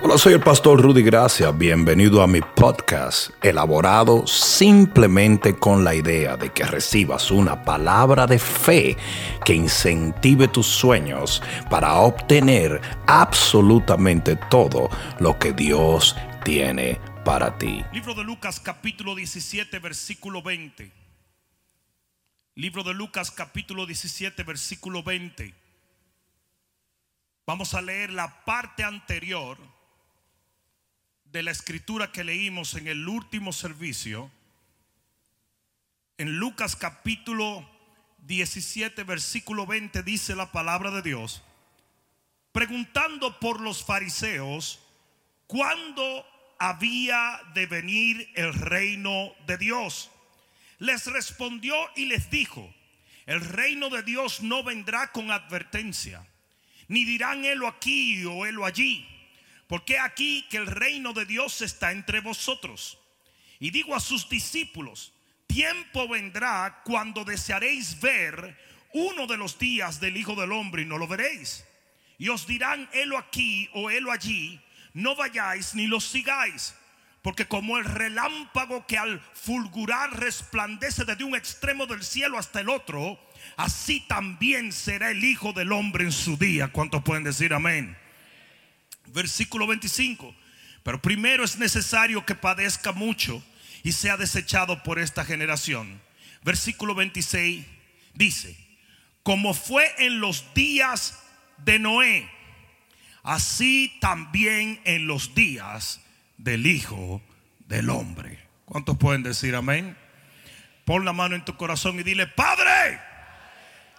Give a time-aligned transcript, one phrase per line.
[0.00, 1.50] Hola, soy el pastor Rudy Gracia.
[1.50, 8.38] Bienvenido a mi podcast, elaborado simplemente con la idea de que recibas una palabra de
[8.38, 8.96] fe
[9.44, 14.88] que incentive tus sueños para obtener absolutamente todo
[15.18, 17.84] lo que Dios tiene para ti.
[17.92, 20.92] Libro de Lucas capítulo 17 versículo 20.
[22.54, 25.52] Libro de Lucas capítulo 17 versículo 20.
[27.48, 29.58] Vamos a leer la parte anterior
[31.32, 34.30] de la escritura que leímos en el último servicio,
[36.16, 37.68] en Lucas capítulo
[38.26, 41.42] 17, versículo 20, dice la palabra de Dios,
[42.52, 44.80] preguntando por los fariseos,
[45.46, 46.26] ¿cuándo
[46.58, 50.10] había de venir el reino de Dios?
[50.78, 52.72] Les respondió y les dijo,
[53.26, 56.26] el reino de Dios no vendrá con advertencia,
[56.88, 59.17] ni dirán helo aquí o helo allí
[59.68, 62.98] porque aquí que el reino de Dios está entre vosotros.
[63.60, 65.12] Y digo a sus discípulos,
[65.46, 68.58] tiempo vendrá cuando desearéis ver
[68.94, 71.64] uno de los días del Hijo del Hombre y no lo veréis.
[72.16, 74.60] Y os dirán, helo aquí o helo allí,
[74.94, 76.74] no vayáis ni los sigáis.
[77.20, 82.70] Porque como el relámpago que al fulgurar resplandece desde un extremo del cielo hasta el
[82.70, 83.20] otro,
[83.56, 86.68] así también será el Hijo del Hombre en su día.
[86.68, 87.98] ¿Cuántos pueden decir amén?
[89.12, 90.34] Versículo 25.
[90.82, 93.42] Pero primero es necesario que padezca mucho
[93.82, 96.00] y sea desechado por esta generación.
[96.42, 97.66] Versículo 26
[98.14, 98.56] dice,
[99.22, 101.18] como fue en los días
[101.58, 102.28] de Noé,
[103.22, 106.00] así también en los días
[106.38, 107.22] del Hijo
[107.66, 108.38] del Hombre.
[108.64, 109.96] ¿Cuántos pueden decir amén?
[110.84, 112.98] Pon la mano en tu corazón y dile, Padre,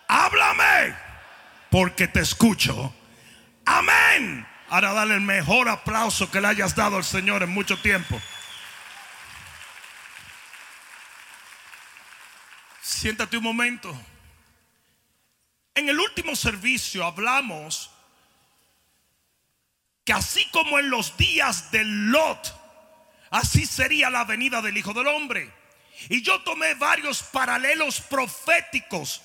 [0.08, 0.96] háblame,
[1.70, 2.94] porque te escucho.
[3.66, 4.49] Amén.
[4.70, 8.22] Ahora dale el mejor aplauso que le hayas dado al Señor en mucho tiempo.
[12.82, 14.00] Siéntate un momento.
[15.74, 17.90] En el último servicio hablamos
[20.06, 22.54] que así como en los días de Lot,
[23.32, 25.52] así sería la venida del Hijo del Hombre.
[26.10, 29.22] Y yo tomé varios paralelos proféticos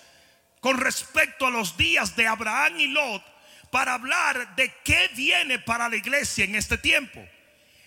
[0.60, 3.33] con respecto a los días de Abraham y Lot
[3.74, 7.20] para hablar de qué viene para la iglesia en este tiempo.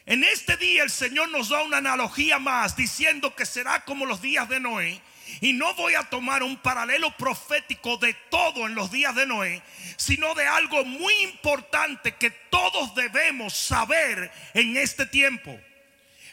[0.05, 4.21] En este día el Señor nos da una analogía más diciendo que será como los
[4.21, 5.01] días de Noé.
[5.39, 9.63] Y no voy a tomar un paralelo profético de todo en los días de Noé,
[9.95, 15.57] sino de algo muy importante que todos debemos saber en este tiempo.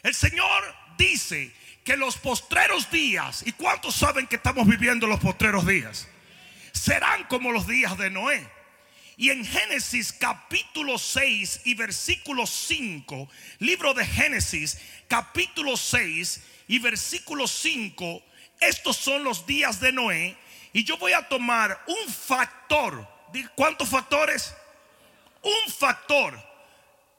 [0.03, 1.49] El Señor dice
[1.85, 6.09] que los postreros días, ¿y cuántos saben que estamos viviendo los postreros días?
[6.73, 8.54] Serán como los días de Noé.
[9.17, 14.77] Y en Génesis capítulo 6 y versículo 5, libro de Génesis
[15.07, 18.23] capítulo 6 y versículo 5,
[18.59, 20.37] estos son los días de Noé.
[20.73, 23.07] Y yo voy a tomar un factor.
[23.55, 24.53] ¿Cuántos factores?
[25.41, 26.37] Un factor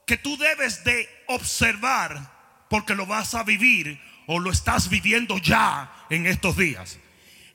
[0.05, 6.05] que tú debes de observar porque lo vas a vivir o lo estás viviendo ya
[6.11, 6.99] en estos días.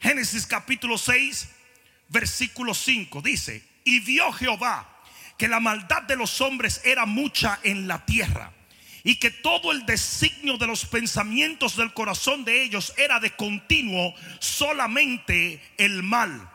[0.01, 1.49] Génesis capítulo 6,
[2.09, 4.89] versículo 5 dice, y vio Jehová
[5.37, 8.53] que la maldad de los hombres era mucha en la tierra
[9.05, 14.15] y que todo el designio de los pensamientos del corazón de ellos era de continuo
[14.39, 16.49] solamente el mal.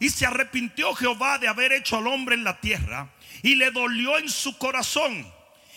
[0.00, 3.08] Y se arrepintió Jehová de haber hecho al hombre en la tierra
[3.42, 5.24] y le dolió en su corazón.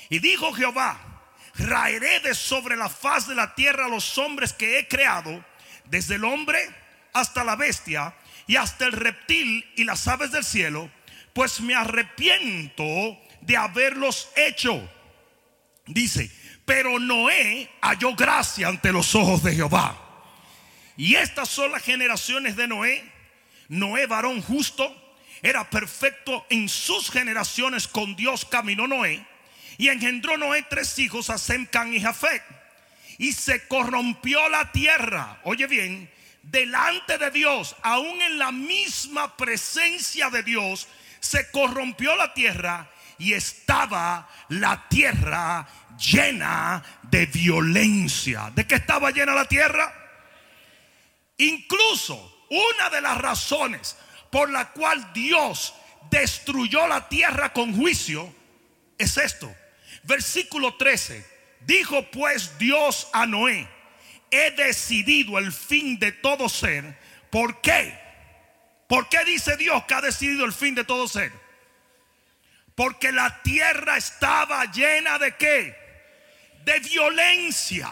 [0.09, 0.99] Y dijo Jehová,
[1.55, 5.45] raeré de sobre la faz de la tierra los hombres que he creado,
[5.85, 6.59] desde el hombre
[7.13, 8.15] hasta la bestia
[8.47, 10.89] y hasta el reptil y las aves del cielo,
[11.35, 14.90] pues me arrepiento de haberlos hecho.
[15.85, 16.31] Dice,
[16.63, 20.00] pero Noé halló gracia ante los ojos de Jehová.
[20.95, 23.03] Y estas son las generaciones de Noé.
[23.68, 24.95] Noé, varón justo,
[25.41, 27.90] era perfecto en sus generaciones.
[27.90, 29.28] Con Dios caminó Noé.
[29.78, 32.44] Y engendró Noé tres hijos, a Sem, y Jafet.
[33.18, 35.42] Y se corrompió la tierra.
[35.44, 36.09] Oye bien,
[36.44, 40.88] delante de Dios, aún en la misma presencia de Dios,
[41.25, 42.88] se corrompió la tierra
[43.18, 45.68] y estaba la tierra
[45.98, 48.51] llena de violencia.
[48.54, 49.92] ¿De qué estaba llena la tierra?
[51.38, 53.98] Incluso una de las razones
[54.30, 55.74] por la cual Dios
[56.12, 58.33] destruyó la tierra con juicio
[58.98, 59.54] es esto.
[60.04, 61.25] Versículo 13.
[61.62, 63.68] Dijo pues Dios a Noé,
[64.30, 67.00] he decidido el fin de todo ser.
[67.31, 68.05] ¿Por qué?
[68.87, 71.31] ¿Por qué dice Dios que ha decidido el fin de todo ser?
[72.75, 75.75] Porque la tierra estaba llena de qué?
[76.63, 77.91] De violencia.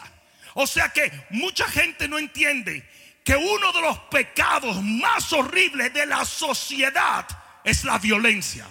[0.56, 2.88] O sea que mucha gente no entiende
[3.24, 7.26] que uno de los pecados más horribles de la sociedad
[7.64, 8.68] es la violencia.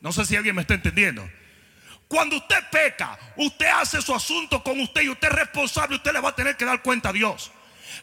[0.00, 1.26] No sé si alguien me está entendiendo.
[2.08, 6.20] Cuando usted peca, usted hace su asunto con usted y usted es responsable, usted le
[6.20, 7.50] va a tener que dar cuenta a Dios.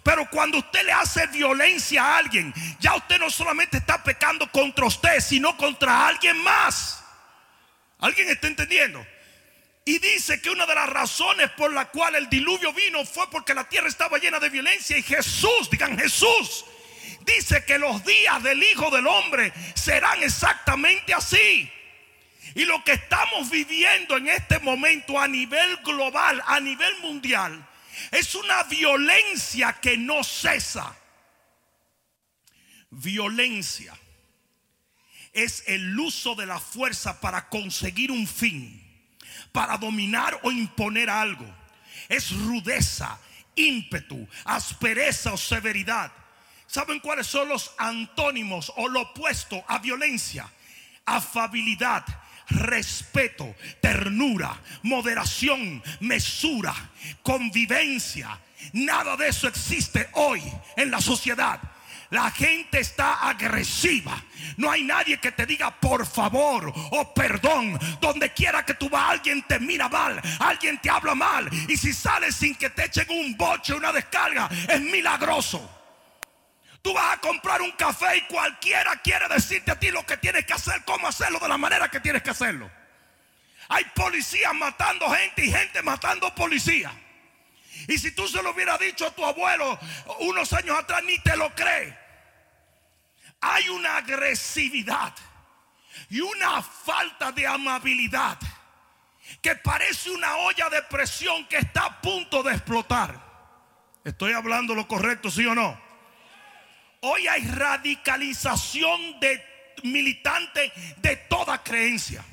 [0.04, 4.86] Pero cuando usted le hace violencia a alguien, ya usted no solamente está pecando contra
[4.86, 7.04] usted, sino contra alguien más.
[8.00, 9.06] ¿Alguien está entendiendo?
[9.86, 13.54] Y dice que una de las razones por la cual el diluvio vino fue porque
[13.54, 16.66] la tierra estaba llena de violencia y Jesús, digan Jesús,
[17.22, 21.72] dice que los días del Hijo del Hombre serán exactamente así.
[22.54, 27.68] Y lo que estamos viviendo en este momento a nivel global, a nivel mundial,
[28.10, 30.96] es una violencia que no cesa.
[32.90, 33.98] Violencia
[35.34, 38.82] es el uso de la fuerza para conseguir un fin,
[39.52, 41.46] para dominar o imponer algo.
[42.10, 43.20] Es rudeza,
[43.56, 46.12] ímpetu, aspereza o severidad.
[46.68, 50.50] ¿Saben cuáles son los antónimos o lo opuesto a violencia?
[51.06, 52.06] Afabilidad,
[52.50, 56.74] respeto, ternura, moderación, mesura,
[57.22, 58.40] convivencia.
[58.74, 60.42] Nada de eso existe hoy
[60.76, 61.60] en la sociedad.
[62.12, 64.22] La gente está agresiva.
[64.58, 67.80] No hay nadie que te diga por favor o perdón.
[68.02, 71.50] Donde quiera que tú vas, alguien te mira mal, alguien te habla mal.
[71.70, 75.81] Y si sales sin que te echen un boche, una descarga, es milagroso.
[76.82, 80.46] Tú vas a comprar un café y cualquiera quiere decirte a ti lo que tienes
[80.46, 82.72] que hacer, cómo hacerlo, de la manera que tienes que hacerlo.
[83.70, 86.92] Hay policías matando gente y gente matando policías.
[87.88, 89.80] Y si tú se lo hubieras dicho a tu abuelo
[90.20, 91.98] unos años atrás, ni te lo cree.
[93.42, 95.14] Hay una agresividad
[96.10, 98.38] y una falta de amabilidad
[99.42, 103.32] que parece una olla de presión que está a punto de explotar.
[104.04, 105.91] ¿Estoy hablando lo correcto, sí o no?
[107.02, 109.44] Hoy hay radicalización de
[109.84, 112.24] militantes de toda creencia.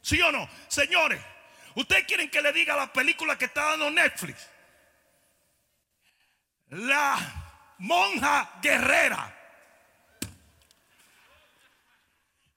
[0.00, 0.48] ¿Sí o no?
[0.68, 1.20] Señores,
[1.74, 4.48] ¿ustedes quieren que le diga la película que está dando Netflix?
[6.68, 9.34] La monja guerrera.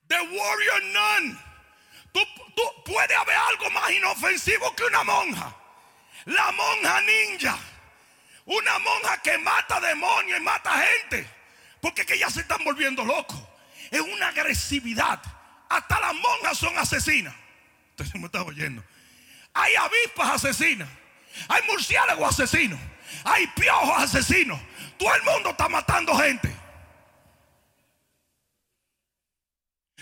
[0.06, 1.38] The Warrior Nun.
[2.12, 2.20] Tú,
[2.54, 5.56] tú, puede haber algo más inofensivo que una monja.
[6.26, 7.58] La monja ninja.
[8.52, 11.26] Una monja que mata demonios y mata gente.
[11.80, 13.40] Porque que ya se están volviendo locos.
[13.90, 15.22] Es una agresividad.
[15.70, 17.34] Hasta las monjas son asesinas.
[17.98, 18.84] Usted me oyendo.
[19.54, 20.88] Hay avispas asesinas.
[21.48, 22.78] Hay murciélagos asesinos.
[23.24, 24.60] Hay piojos asesinos.
[24.98, 26.54] Todo el mundo está matando gente.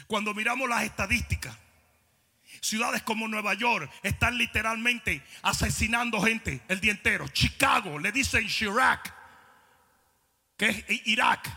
[0.08, 1.56] Cuando miramos las estadísticas,
[2.60, 7.26] Ciudades como Nueva York están literalmente asesinando gente el día entero.
[7.28, 9.14] Chicago, le dicen Chirac,
[10.56, 11.50] que es Irak.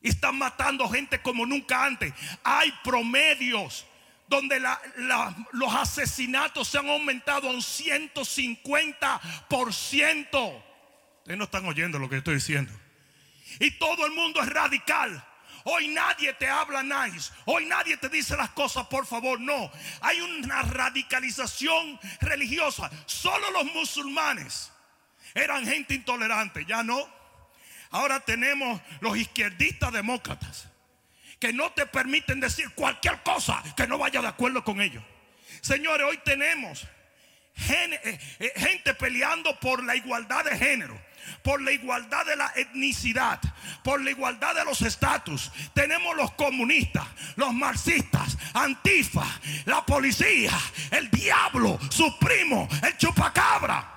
[0.00, 2.12] Están matando gente como nunca antes.
[2.44, 3.84] Hay promedios
[4.28, 4.62] donde
[5.52, 10.62] los asesinatos se han aumentado a un 150%.
[11.18, 12.72] Ustedes no están oyendo lo que estoy diciendo.
[13.58, 15.24] Y todo el mundo es radical.
[15.70, 17.30] Hoy nadie te habla nice.
[17.44, 19.38] Hoy nadie te dice las cosas por favor.
[19.38, 19.70] No.
[20.00, 22.90] Hay una radicalización religiosa.
[23.04, 24.72] Solo los musulmanes
[25.34, 26.64] eran gente intolerante.
[26.64, 27.06] Ya no.
[27.90, 30.68] Ahora tenemos los izquierdistas demócratas
[31.38, 35.04] que no te permiten decir cualquier cosa que no vaya de acuerdo con ellos.
[35.60, 36.84] Señores, hoy tenemos
[37.68, 40.98] eh, eh, gente peleando por la igualdad de género
[41.42, 43.40] por la igualdad de la etnicidad,
[43.82, 45.50] por la igualdad de los estatus.
[45.74, 47.06] Tenemos los comunistas,
[47.36, 49.26] los marxistas, Antifa,
[49.66, 50.58] la policía,
[50.90, 53.94] el diablo, su primo, el chupacabra.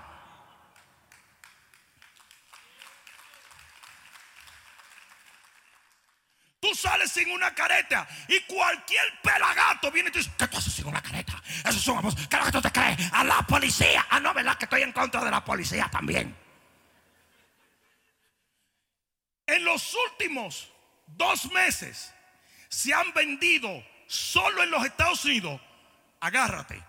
[6.62, 10.72] Tú sales sin una careta y cualquier pelagato viene y te dice, ¿qué tú haces
[10.72, 11.42] sin una careta?
[11.66, 12.98] Eso es una ¿Qué es lo que tú te crees?
[13.14, 14.06] A la policía.
[14.12, 14.56] Ah, no, ¿verdad?
[14.60, 16.41] Que estoy en contra de la policía también.
[19.52, 20.72] En los últimos
[21.06, 22.12] dos meses
[22.70, 25.60] se han vendido solo en los Estados Unidos,
[26.22, 26.82] agárrate,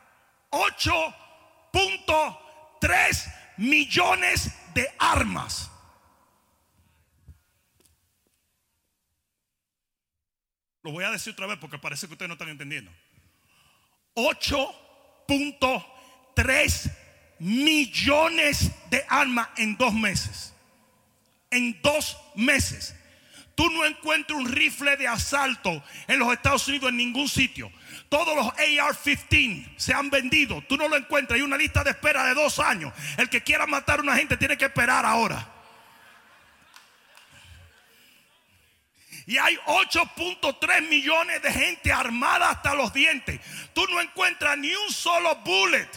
[0.51, 5.73] 8.3 millones de armas.
[10.85, 12.93] Lo voy a decir otra vez porque parece que ustedes no están entendiendo.
[14.15, 16.93] 8.3
[17.41, 20.52] millones de armas en dos meses
[21.53, 22.97] en dos meses.
[23.55, 27.71] Tú no encuentras un rifle de asalto en los Estados Unidos en ningún sitio.
[28.09, 30.63] Todos los AR-15 se han vendido.
[30.69, 31.37] Tú no lo encuentras.
[31.37, 32.93] Hay una lista de espera de dos años.
[33.19, 35.49] El que quiera matar a una gente tiene que esperar ahora.
[39.27, 43.41] Y hay 8.3 millones de gente armada hasta los dientes.
[43.73, 45.89] Tú no encuentras ni un solo bullet.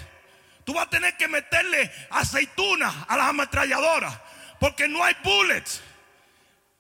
[0.64, 4.20] Tú vas a tener que meterle aceituna a las ametralladoras.
[4.60, 5.82] Porque no hay bullets.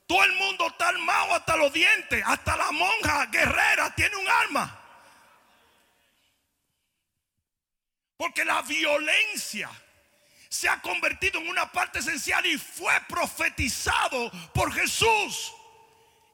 [0.07, 2.23] Todo el mundo está armado hasta los dientes.
[2.25, 4.81] Hasta la monja guerrera tiene un arma.
[8.17, 9.69] Porque la violencia
[10.47, 15.53] se ha convertido en una parte esencial y fue profetizado por Jesús.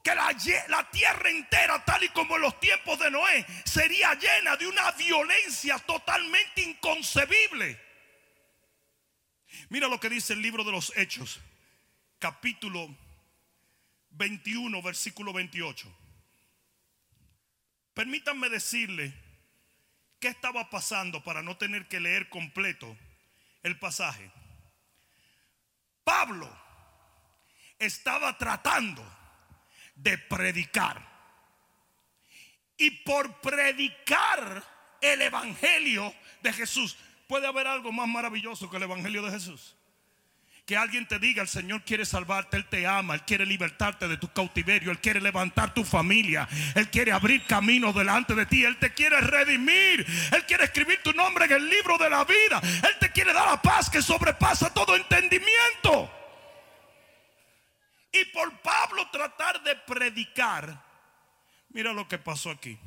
[0.04, 0.34] Que la,
[0.68, 4.90] la, tierra entera, tal y como en los tiempos de Noé, sería llena de una
[4.92, 7.80] violencia totalmente inconcebible.
[9.68, 11.40] Mira lo que dice el libro de los Hechos,
[12.18, 12.94] capítulo
[14.10, 15.88] 21, versículo 28.
[17.94, 19.12] Permítanme decirle
[20.18, 22.96] qué estaba pasando para no tener que leer completo
[23.62, 24.30] el pasaje.
[26.04, 26.50] Pablo
[27.78, 29.04] estaba tratando
[29.94, 31.10] de predicar.
[32.76, 34.64] Y por predicar
[35.00, 36.96] el Evangelio de Jesús,
[37.32, 39.74] ¿puede haber algo más maravilloso que el Evangelio de Jesús?
[40.66, 44.18] Que alguien te diga, el Señor quiere salvarte, Él te ama, Él quiere libertarte de
[44.18, 48.78] tu cautiverio, Él quiere levantar tu familia, Él quiere abrir caminos delante de ti, Él
[48.78, 52.98] te quiere redimir, Él quiere escribir tu nombre en el libro de la vida, Él
[53.00, 56.12] te quiere dar la paz que sobrepasa todo entendimiento.
[58.12, 60.84] Y por Pablo tratar de predicar,
[61.70, 62.78] mira lo que pasó aquí.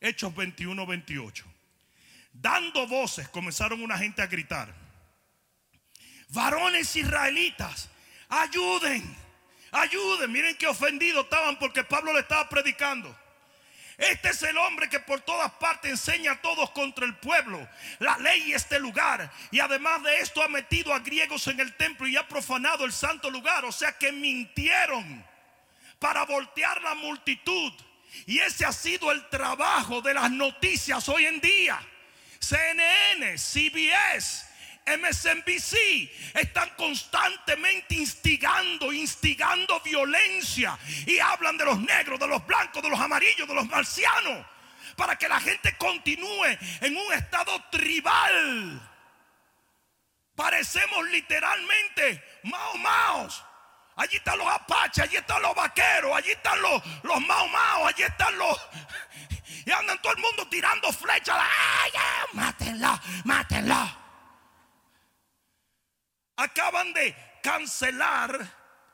[0.00, 1.55] Hechos 21, 28.
[2.40, 4.86] Dando voces, comenzaron una gente a gritar
[6.28, 7.88] varones israelitas,
[8.28, 9.16] ayuden,
[9.72, 10.32] ayuden.
[10.32, 13.16] Miren qué ofendidos estaban porque Pablo le estaba predicando.
[13.98, 17.66] Este es el hombre que por todas partes enseña a todos contra el pueblo,
[17.98, 19.32] la ley y este lugar.
[19.50, 22.92] Y además de esto ha metido a griegos en el templo y ha profanado el
[22.92, 23.64] santo lugar.
[23.64, 25.24] O sea que mintieron
[25.98, 27.72] para voltear la multitud.
[28.26, 31.80] Y ese ha sido el trabajo de las noticias hoy en día.
[32.46, 34.46] CNN, CBS,
[34.86, 42.88] MSNBC están constantemente instigando, instigando violencia y hablan de los negros, de los blancos, de
[42.88, 44.46] los amarillos, de los marcianos,
[44.96, 48.80] para que la gente continúe en un estado tribal.
[50.36, 53.42] Parecemos literalmente mao maos.
[53.96, 58.04] Allí están los apaches, allí están los vaqueros, allí están los, los mao maos, allí
[58.04, 58.60] están los...
[59.64, 61.36] Y andan todo el mundo tirando flechas.
[61.38, 61.92] ¡Ay,
[62.32, 64.06] mátenla, mátenla!
[66.36, 68.38] acaban de cancelar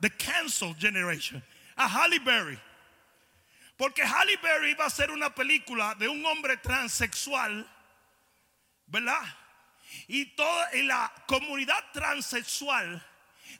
[0.00, 1.42] The Cancel Generation
[1.76, 2.58] a Halle Berry.
[3.76, 7.68] Porque Halle Berry iba a hacer una película de un hombre transexual,
[8.86, 9.22] ¿verdad?
[10.06, 13.04] Y toda en la comunidad transexual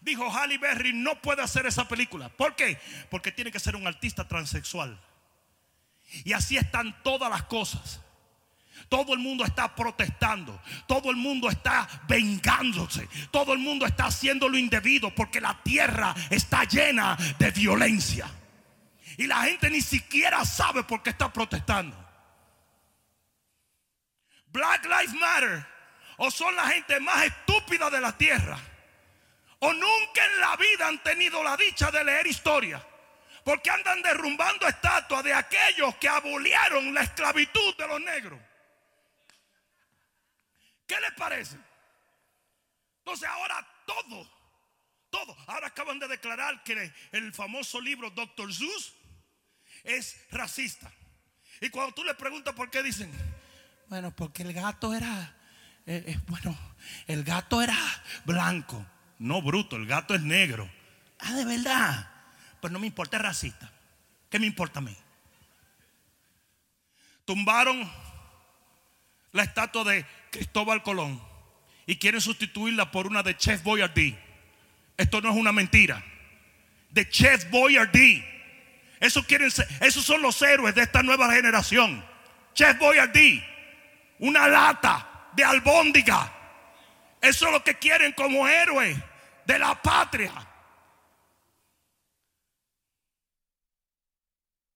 [0.01, 2.29] dijo Halle Berry no puede hacer esa película.
[2.29, 2.81] ¿Por qué?
[3.11, 4.99] Porque tiene que ser un artista transexual.
[6.25, 8.01] Y así están todas las cosas.
[8.89, 10.61] Todo el mundo está protestando.
[10.87, 13.09] Todo el mundo está vengándose.
[13.31, 18.29] Todo el mundo está haciendo lo indebido porque la tierra está llena de violencia.
[19.17, 21.97] Y la gente ni siquiera sabe por qué está protestando.
[24.49, 25.67] Black Lives Matter
[26.19, 28.59] o son la gente más estúpida de la tierra.
[29.61, 32.85] O nunca en la vida han tenido la dicha de leer historia.
[33.45, 38.41] Porque andan derrumbando estatuas de aquellos que abolieron la esclavitud de los negros.
[40.87, 41.57] ¿Qué les parece?
[42.99, 44.31] Entonces ahora todo,
[45.11, 45.37] todo.
[45.47, 48.53] Ahora acaban de declarar que el famoso libro Dr.
[48.55, 48.95] Zeus
[49.85, 50.93] es racista.
[51.61, 53.11] Y cuando tú le preguntas por qué dicen,
[53.89, 55.37] bueno, porque el gato era,
[55.87, 56.57] eh, eh, bueno,
[57.07, 57.77] el gato era
[58.25, 58.85] blanco,
[59.19, 60.71] no bruto, el gato es negro.
[61.19, 62.12] Ah, de verdad.
[62.63, 63.73] Pues no me importa, es racista.
[64.31, 64.97] ¿Qué me importa a mí?
[67.25, 67.91] Tumbaron
[69.33, 71.21] la estatua de Cristóbal Colón
[71.87, 74.17] y quieren sustituirla por una de Chef Boyardee.
[74.97, 76.05] Esto no es una mentira.
[76.91, 78.25] De Chef Boyardee.
[79.01, 79.51] Eso quieren
[79.81, 82.05] esos son los héroes de esta nueva generación.
[82.55, 83.45] Chef Boyardee.
[84.21, 86.33] Una lata de albóndiga.
[87.21, 89.03] Eso es lo que quieren como héroe
[89.47, 90.52] de la patria.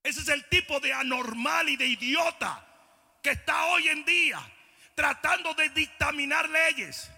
[0.06, 2.64] Ese es el tipo de anormal y de idiota
[3.20, 4.40] que está hoy en día
[4.94, 7.10] tratando de dictaminar leyes.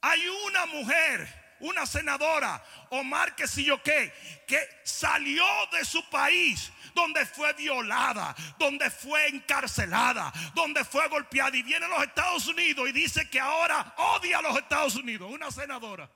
[0.00, 4.12] Hay una mujer una senadora, Omar que si yo qué,
[4.44, 11.62] que salió de su país donde fue violada, donde fue encarcelada, donde fue golpeada y
[11.62, 15.50] viene a los Estados Unidos y dice que ahora odia a los Estados Unidos, una
[15.52, 16.10] senadora.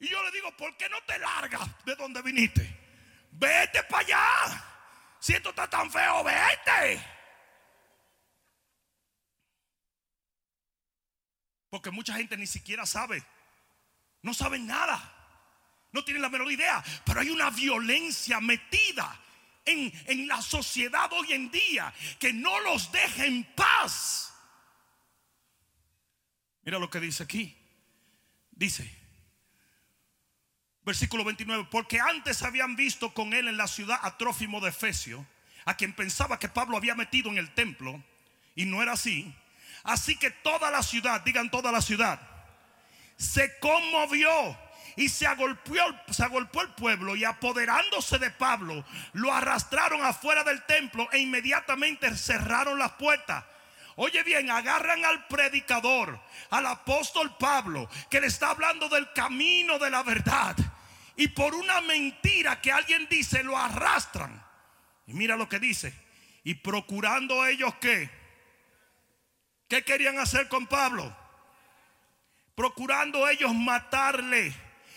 [0.00, 2.80] Y yo le digo, ¿por qué no te largas de donde viniste?
[3.32, 4.73] Vete para allá.
[5.24, 7.02] Si esto está tan feo, vete.
[11.70, 13.24] Porque mucha gente ni siquiera sabe.
[14.20, 15.00] No saben nada.
[15.92, 16.84] No tienen la menor idea.
[17.06, 19.18] Pero hay una violencia metida
[19.64, 24.30] en, en la sociedad hoy en día que no los deja en paz.
[26.64, 27.56] Mira lo que dice aquí.
[28.50, 29.03] Dice,
[30.84, 35.26] versículo 29, porque antes habían visto con él en la ciudad a Trófimo de Efesio,
[35.64, 38.02] a quien pensaba que Pablo había metido en el templo,
[38.54, 39.34] y no era así.
[39.82, 42.20] Así que toda la ciudad, digan toda la ciudad,
[43.16, 44.58] se conmovió
[44.96, 50.62] y se agolpeó, se agolpó el pueblo y apoderándose de Pablo, lo arrastraron afuera del
[50.64, 53.44] templo e inmediatamente cerraron las puertas.
[53.96, 59.90] Oye bien, agarran al predicador, al apóstol Pablo, que le está hablando del camino de
[59.90, 60.56] la verdad.
[61.16, 64.44] Y por una mentira que alguien dice, lo arrastran.
[65.06, 65.94] Y mira lo que dice.
[66.42, 68.10] Y procurando ellos que,
[69.68, 71.16] ¿qué querían hacer con Pablo?
[72.54, 74.54] Procurando ellos matarle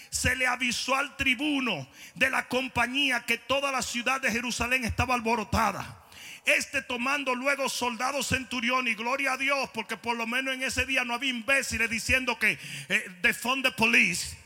[0.09, 5.15] se le avisó al tribuno de la compañía que toda la ciudad de Jerusalén estaba
[5.15, 6.03] alborotada.
[6.45, 10.85] Este tomando luego soldados centurión y gloria a Dios, porque por lo menos en ese
[10.85, 12.57] día no había imbéciles diciendo que
[12.89, 14.37] eh, the police.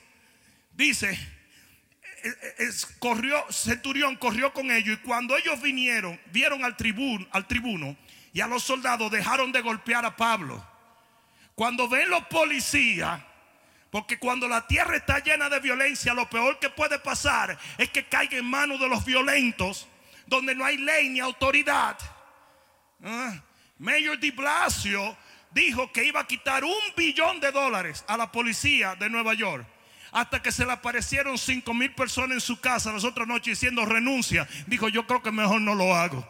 [0.74, 1.18] Dice,
[2.24, 7.48] eh, eh, corrió, centurión corrió con ellos y cuando ellos vinieron, vieron al tribuno, al
[7.48, 7.96] tribuno
[8.34, 10.66] y a los soldados dejaron de golpear a Pablo.
[11.56, 13.22] Cuando ven los policías,
[13.90, 18.06] porque cuando la tierra está llena de violencia, lo peor que puede pasar es que
[18.06, 19.88] caiga en manos de los violentos,
[20.25, 21.98] donde no hay ley ni autoridad.
[23.04, 23.34] Ah,
[23.80, 25.18] Mayor de Blasio
[25.51, 29.65] dijo que iba a quitar un billón de dólares a la policía de Nueva York.
[30.12, 33.86] Hasta que se le aparecieron cinco mil personas en su casa las otras noches diciendo
[33.86, 34.47] renuncia.
[34.67, 36.28] Dijo, yo creo que mejor no lo hago.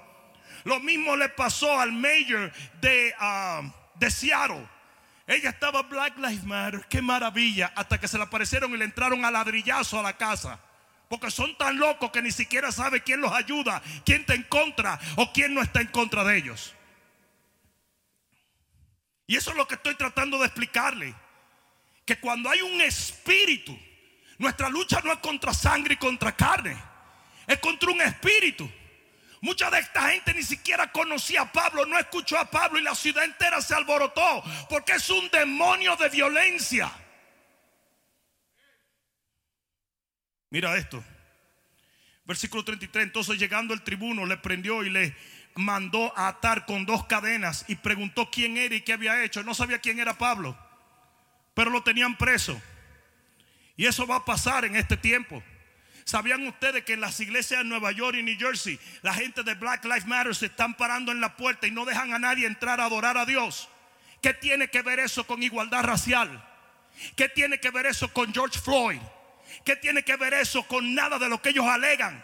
[0.64, 3.62] Lo mismo le pasó al mayor de, ah,
[3.96, 4.68] de Seattle
[5.32, 9.24] ella estaba Black Lives Matter, qué maravilla, hasta que se le aparecieron y le entraron
[9.24, 10.60] a ladrillazo a la casa.
[11.08, 15.00] Porque son tan locos que ni siquiera sabe quién los ayuda, quién está en contra
[15.16, 16.74] o quién no está en contra de ellos.
[19.26, 21.16] Y eso es lo que estoy tratando de explicarle.
[22.06, 23.78] Que cuando hay un espíritu,
[24.38, 26.76] nuestra lucha no es contra sangre y contra carne,
[27.48, 28.70] es contra un espíritu.
[29.42, 32.94] Mucha de esta gente ni siquiera conocía a Pablo, no escuchó a Pablo y la
[32.94, 36.92] ciudad entera se alborotó porque es un demonio de violencia.
[40.52, 41.04] Mira esto.
[42.26, 43.06] Versículo 33.
[43.06, 45.16] Entonces llegando el tribuno le prendió y le
[45.56, 49.44] mandó a atar con dos cadenas y preguntó quién era y qué había hecho.
[49.44, 50.58] No sabía quién era Pablo,
[51.54, 52.62] pero lo tenían preso.
[53.76, 55.44] Y eso va a pasar en este tiempo.
[56.04, 59.54] ¿Sabían ustedes que en las iglesias de Nueva York y New Jersey la gente de
[59.54, 62.82] Black Lives Matter se están parando en la puerta y no dejan a nadie entrar
[62.82, 63.70] a adorar a Dios?
[64.22, 66.44] ¿Qué tiene que ver eso con igualdad racial?
[67.16, 69.00] ¿Qué tiene que ver eso con George Floyd?
[69.66, 72.24] ¿Qué tiene que ver eso con nada de lo que ellos alegan?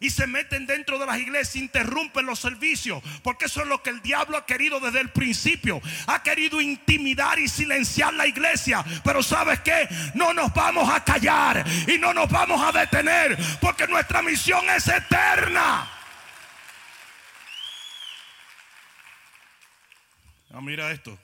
[0.00, 3.90] Y se meten dentro de las iglesias, interrumpen los servicios, porque eso es lo que
[3.90, 5.80] el diablo ha querido desde el principio.
[6.06, 9.88] Ha querido intimidar y silenciar la iglesia, pero ¿sabes qué?
[10.14, 14.86] No nos vamos a callar y no nos vamos a detener, porque nuestra misión es
[14.88, 15.90] eterna.
[20.50, 21.18] Ah, mira esto,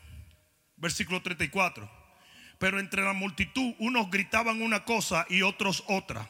[0.77, 1.91] versículo 34.
[2.59, 6.29] Pero entre la multitud unos gritaban una cosa y otros otra.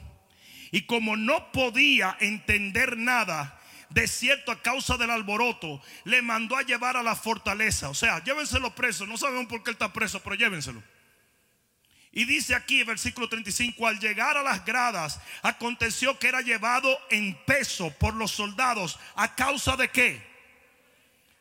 [0.75, 3.61] Y como no podía entender nada,
[3.91, 7.91] de cierto a causa del alboroto, le mandó a llevar a la fortaleza.
[7.91, 9.07] O sea, llévenselo preso.
[9.07, 10.83] No sabemos por qué él está preso, pero llévenselo.
[12.11, 17.37] Y dice aquí, versículo 35, al llegar a las gradas, aconteció que era llevado en
[17.45, 18.99] peso por los soldados.
[19.15, 20.27] ¿A causa de qué?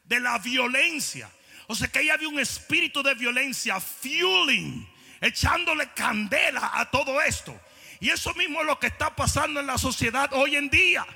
[0.03, 1.27] De la violencia.
[1.65, 4.87] O sea que ahí había un espíritu de violencia, fueling,
[5.21, 7.59] echándole candela a todo esto.
[8.03, 11.07] Y eso mismo es lo que está pasando en la sociedad hoy en día.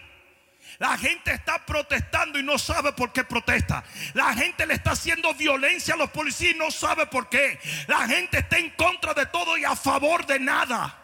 [0.77, 3.83] La gente está protestando y no sabe por qué protesta.
[4.13, 7.59] La gente le está haciendo violencia a los policías y no sabe por qué.
[7.87, 10.97] La gente está en contra de todo y a favor de nada.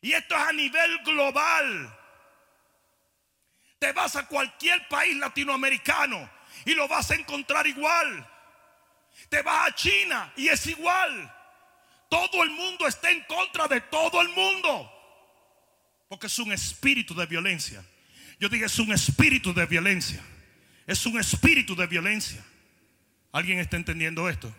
[0.00, 1.98] Y esto es a nivel global.
[3.78, 6.28] Te vas a cualquier país latinoamericano
[6.64, 8.28] y lo vas a encontrar igual.
[9.28, 11.32] Te vas a China y es igual.
[12.12, 14.92] Todo el mundo está en contra de todo el mundo.
[16.08, 17.82] Porque es un espíritu de violencia.
[18.38, 20.22] Yo dije, es un espíritu de violencia.
[20.86, 22.44] Es un espíritu de violencia.
[23.32, 24.54] ¿Alguien está entendiendo esto?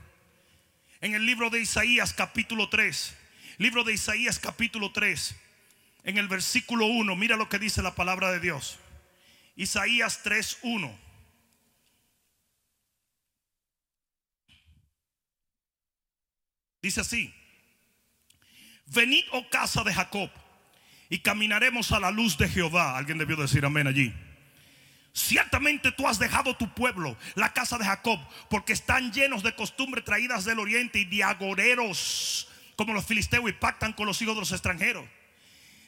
[0.99, 3.15] En el libro de Isaías capítulo 3,
[3.59, 5.35] libro de Isaías capítulo 3,
[6.05, 8.79] en el versículo 1, mira lo que dice la palabra de Dios.
[9.55, 10.99] Isaías 3, 1.
[16.81, 17.33] Dice así,
[18.93, 20.29] venid, oh casa de Jacob,
[21.10, 22.97] y caminaremos a la luz de Jehová.
[22.97, 24.13] Alguien debió decir amén allí.
[25.13, 30.03] Ciertamente tú has dejado tu pueblo, la casa de Jacob, porque están llenos de costumbres
[30.03, 34.41] traídas del oriente y de agoreros, como los filisteos, y pactan con los hijos de
[34.41, 35.06] los extranjeros.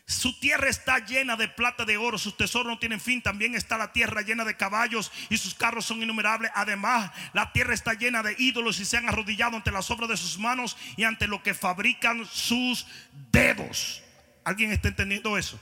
[0.07, 3.23] Su tierra está llena de plata de oro, sus tesoros no tienen fin.
[3.23, 6.51] También está la tierra llena de caballos y sus carros son innumerables.
[6.53, 10.17] Además, la tierra está llena de ídolos y se han arrodillado ante las obras de
[10.17, 12.85] sus manos y ante lo que fabrican sus
[13.31, 14.03] dedos.
[14.43, 15.59] ¿Alguien está entendiendo eso?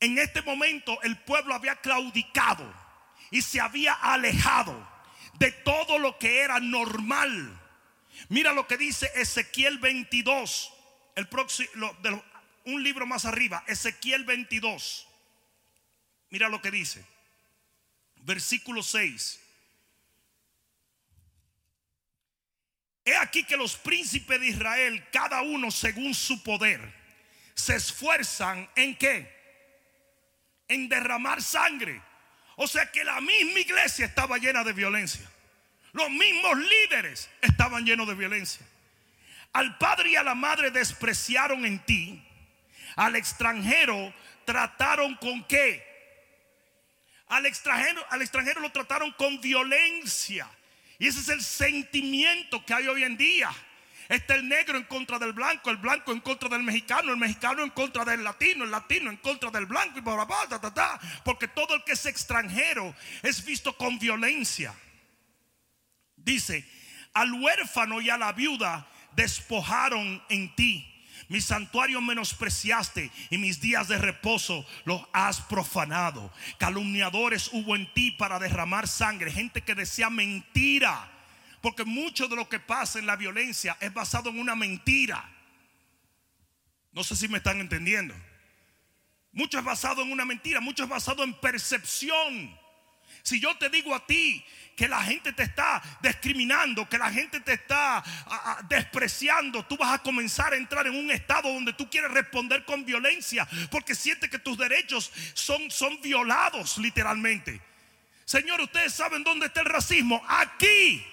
[0.00, 2.74] En este momento el pueblo había claudicado
[3.30, 4.88] y se había alejado
[5.34, 7.60] de todo lo que era normal.
[8.28, 10.72] Mira lo que dice Ezequiel 22,
[11.14, 11.68] el próximo,
[12.64, 15.08] un libro más arriba, Ezequiel 22.
[16.30, 17.04] Mira lo que dice.
[18.22, 19.40] Versículo 6.
[23.04, 26.80] He aquí que los príncipes de Israel, cada uno según su poder,
[27.54, 29.42] se esfuerzan en qué?
[30.72, 32.00] en derramar sangre.
[32.56, 35.28] O sea que la misma iglesia estaba llena de violencia.
[35.92, 38.66] Los mismos líderes estaban llenos de violencia.
[39.52, 42.26] Al padre y a la madre despreciaron en ti.
[42.96, 44.12] Al extranjero
[44.44, 45.92] trataron con qué?
[47.28, 50.48] Al extranjero, al extranjero lo trataron con violencia.
[50.98, 53.50] Y ese es el sentimiento que hay hoy en día.
[54.08, 57.62] Está el negro en contra del blanco, el blanco en contra del mexicano, el mexicano
[57.62, 61.48] en contra del latino, el latino en contra del blanco y bla, bla, bla, porque
[61.48, 64.74] todo el que es extranjero es visto con violencia.
[66.16, 66.68] Dice,
[67.14, 70.91] al huérfano y a la viuda despojaron en ti.
[71.32, 76.32] Mi santuario menospreciaste y mis días de reposo los has profanado.
[76.58, 81.08] Calumniadores hubo en ti para derramar sangre, gente que desea mentira
[81.62, 85.24] porque mucho de lo que pasa en la violencia es basado en una mentira.
[86.90, 88.14] No sé si me están entendiendo.
[89.30, 92.60] Mucho es basado en una mentira, mucho es basado en percepción.
[93.22, 94.44] Si yo te digo a ti
[94.76, 98.02] que la gente te está discriminando, que la gente te está
[98.68, 102.84] despreciando, tú vas a comenzar a entrar en un estado donde tú quieres responder con
[102.84, 107.60] violencia porque sientes que tus derechos son, son violados literalmente.
[108.24, 110.22] Señor, ustedes saben dónde está el racismo.
[110.26, 111.04] Aquí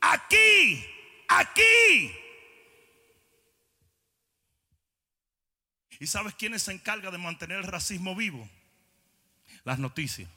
[0.00, 0.84] aquí,
[1.28, 2.16] aquí.
[5.98, 8.48] ¿Y sabes quién se encarga de mantener el racismo vivo?
[9.64, 10.28] Las noticias.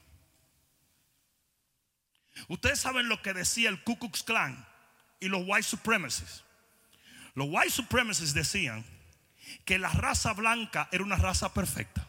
[2.48, 4.66] Ustedes saben lo que decía el Ku Klux Klan
[5.20, 6.44] y los white supremacists.
[7.36, 8.86] Los white supremacists decían
[9.66, 12.06] que la raza blanca era una raza perfecta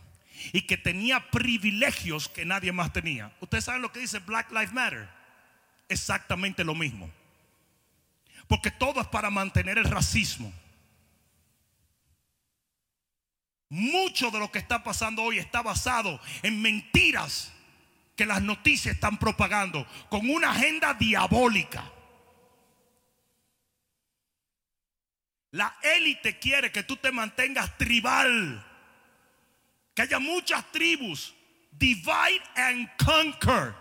[0.52, 3.32] y que tenía privilegios que nadie más tenía.
[3.40, 5.08] Ustedes saben lo que dice Black Lives Matter.
[5.88, 7.10] Exactamente lo mismo.
[8.46, 10.52] Porque todo es para mantener el racismo.
[13.70, 17.53] Mucho de lo que está pasando hoy está basado en mentiras
[18.16, 21.90] que las noticias están propagando con una agenda diabólica.
[25.50, 28.64] La élite quiere que tú te mantengas tribal,
[29.94, 31.34] que haya muchas tribus.
[31.70, 33.74] Divide and conquer.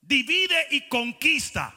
[0.00, 1.74] Divide y conquista.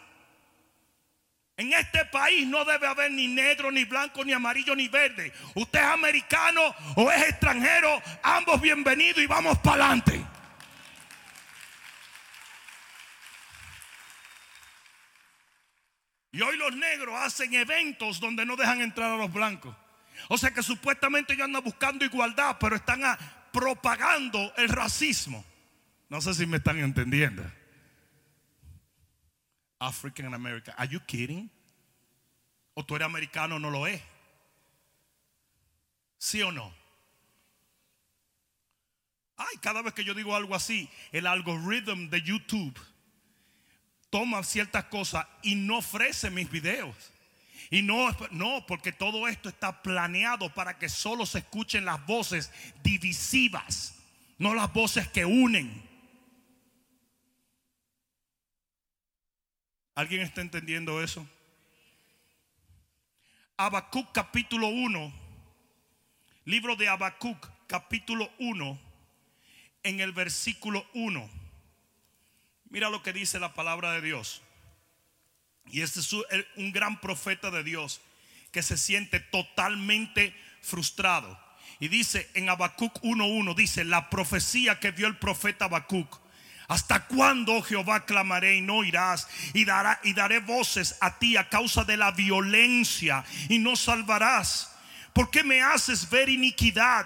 [1.55, 5.31] En este país no debe haber ni negro, ni blanco, ni amarillo, ni verde.
[5.55, 6.61] Usted es americano
[6.95, 10.32] o es extranjero, ambos bienvenidos y vamos para adelante.
[16.33, 19.75] Y hoy los negros hacen eventos donde no dejan entrar a los blancos.
[20.29, 23.01] O sea que supuestamente ellos andan buscando igualdad, pero están
[23.51, 25.45] propagando el racismo.
[26.09, 27.43] No sé si me están entendiendo.
[29.77, 30.73] African American.
[30.75, 31.51] Are you kidding?
[32.73, 34.01] O tú eres americano o no lo es.
[36.17, 36.73] ¿Sí o no?
[39.37, 42.79] Ay, cada vez que yo digo algo así, el algoritmo de YouTube
[44.13, 46.95] toma ciertas cosas y no ofrece mis videos.
[47.71, 52.51] Y no, no, porque todo esto está planeado para que solo se escuchen las voces
[52.83, 53.95] divisivas,
[54.37, 55.81] no las voces que unen.
[59.95, 61.27] ¿Alguien está entendiendo eso?
[63.57, 65.11] Habacuc capítulo 1,
[66.45, 68.79] libro de Habacuc capítulo 1,
[69.81, 71.42] en el versículo 1.
[72.73, 74.41] Mira lo que dice la palabra de Dios.
[75.67, 76.11] Y este es
[76.55, 78.01] un gran profeta de Dios
[78.51, 81.39] que se siente totalmente frustrado.
[81.79, 86.19] Y dice en Habacuc 1.1, dice la profecía que vio el profeta Habacuc.
[86.67, 89.27] ¿Hasta cuándo, Jehová, clamaré y no irás?
[89.53, 94.71] Y, dará, y daré voces a ti a causa de la violencia y no salvarás.
[95.13, 97.05] ¿Por qué me haces ver iniquidad?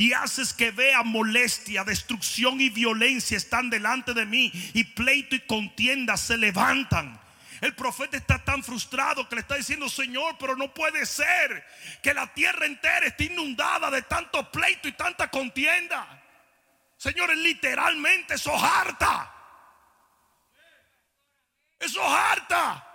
[0.00, 5.40] Y haces que vea molestia, destrucción y violencia están delante de mí y pleito y
[5.40, 7.20] contienda se levantan.
[7.60, 11.66] El profeta está tan frustrado que le está diciendo, Señor, pero no puede ser
[12.02, 16.22] que la tierra entera esté inundada de tanto pleito y tanta contienda.
[16.96, 19.30] Señores, literalmente eso harta.
[21.78, 22.86] Eso harta.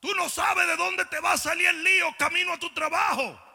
[0.00, 3.49] Tú no sabes de dónde te va a salir el lío camino a tu trabajo.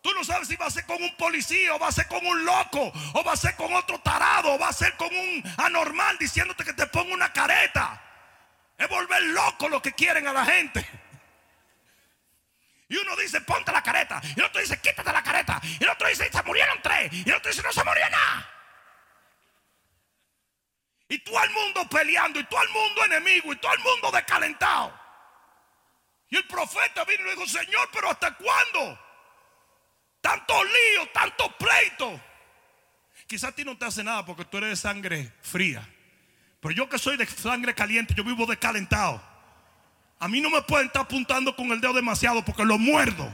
[0.00, 2.24] Tú no sabes si va a ser con un policía o va a ser con
[2.24, 5.42] un loco o va a ser con otro tarado o va a ser con un
[5.56, 8.00] anormal diciéndote que te ponga una careta.
[8.76, 10.88] Es volver loco lo que quieren a la gente.
[12.88, 14.20] Y uno dice, ponte la careta.
[14.36, 15.60] Y el otro dice, quítate la careta.
[15.62, 17.12] Y el otro dice, se murieron tres.
[17.12, 18.50] Y el otro dice, no se murió nada.
[21.08, 22.40] Y todo el mundo peleando.
[22.40, 23.52] Y todo el mundo enemigo.
[23.52, 24.98] Y todo el mundo descalentado.
[26.30, 29.07] Y el profeta vino y dijo, Señor, pero ¿hasta cuándo?
[30.20, 32.20] Tanto lío, tanto pleito.
[33.26, 35.86] Quizás a ti no te hace nada porque tú eres de sangre fría.
[36.60, 39.22] Pero yo que soy de sangre caliente, yo vivo descalentado.
[40.18, 43.32] A mí no me pueden estar apuntando con el dedo demasiado porque lo muerdo.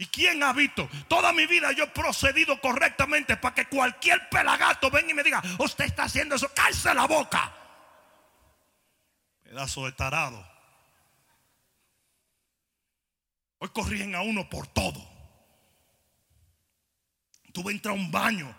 [0.00, 0.88] ¿Y quién ha visto?
[1.08, 5.42] Toda mi vida yo he procedido correctamente para que cualquier pelagato venga y me diga,
[5.58, 7.52] usted está haciendo eso, calce la boca.
[9.42, 10.57] Pedazo de tarado.
[13.58, 15.06] Hoy corrigen a uno por todo.
[17.52, 18.54] Tú vas a un baño,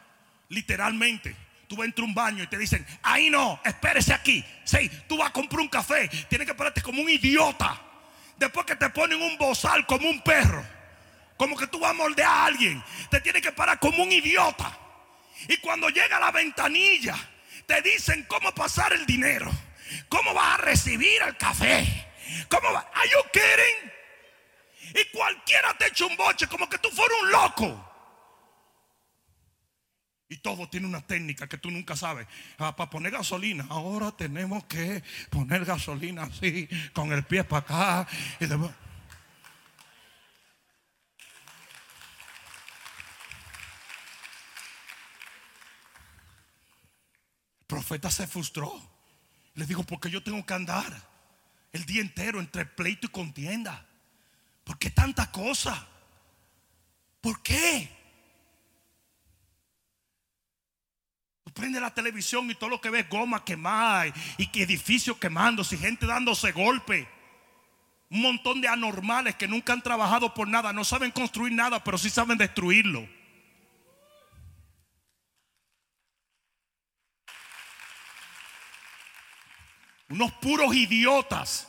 [0.49, 1.35] literalmente.
[1.67, 4.43] Tú entrar a un baño y te dicen, ahí no, espérese aquí.
[4.63, 7.79] Sí, tú vas a comprar un café, tienes que pararte como un idiota.
[8.38, 10.65] Después que te ponen un bozal como un perro,
[11.38, 14.75] como que tú vas a moldear a alguien, te tienes que parar como un idiota.
[15.47, 17.15] Y cuando llega a la ventanilla,
[17.67, 19.51] te dicen cómo pasar el dinero,
[20.09, 21.85] cómo vas a recibir el café,
[22.49, 22.89] cómo va.
[22.95, 23.98] ¿Are you kidding?
[24.93, 27.89] Y cualquiera te echa un boche como que tú fueras un loco.
[30.32, 32.28] Y todo tiene una técnica que tú nunca sabes.
[32.60, 38.08] Ah, para poner gasolina, ahora tenemos que poner gasolina así, con el pie para acá.
[38.39, 38.60] Y El
[47.65, 48.71] profeta se frustró.
[49.56, 51.10] Le dijo, porque yo tengo que andar
[51.71, 53.88] el día entero entre pleito y contienda.
[54.69, 55.84] ¿Por qué tanta cosa?
[57.21, 57.89] ¿Por qué?
[61.55, 65.79] Prende la televisión y todo lo que ves goma quemada y, que edificios quemándose y
[65.79, 67.10] gente dándose golpe.
[68.12, 71.97] Un montón de anormales que nunca han trabajado por nada, no saben construir nada, pero
[71.97, 73.10] sí saben destruirlo.
[80.10, 81.68] Unos puros idiotas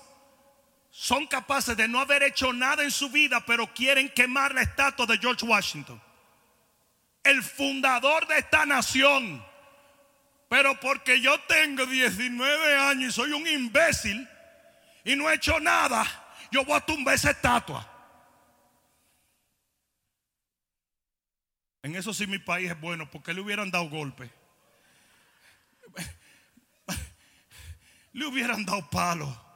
[1.00, 5.06] son capaces de no haber hecho nada en su vida, pero quieren quemar la estatua
[5.06, 5.98] de George Washington,
[7.24, 9.42] el fundador de esta nación.
[10.50, 14.28] Pero porque yo tengo 19 años y soy un imbécil
[15.02, 16.04] y no he hecho nada,
[16.52, 17.90] yo voy a tumbar esa estatua.
[21.82, 24.30] En eso sí mi país es bueno, porque le hubieran dado golpe.
[28.12, 29.49] Le hubieran dado palo.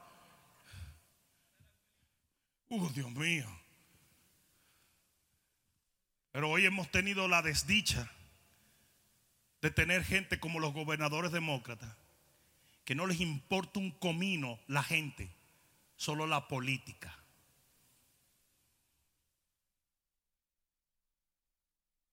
[2.75, 3.47] Uh, Dios mío.
[6.33, 8.11] Pero hoy hemos tenido la desdicha
[9.61, 11.95] de tener gente como los gobernadores demócratas,
[12.83, 15.33] que no les importa un comino la gente,
[15.95, 17.17] solo la política.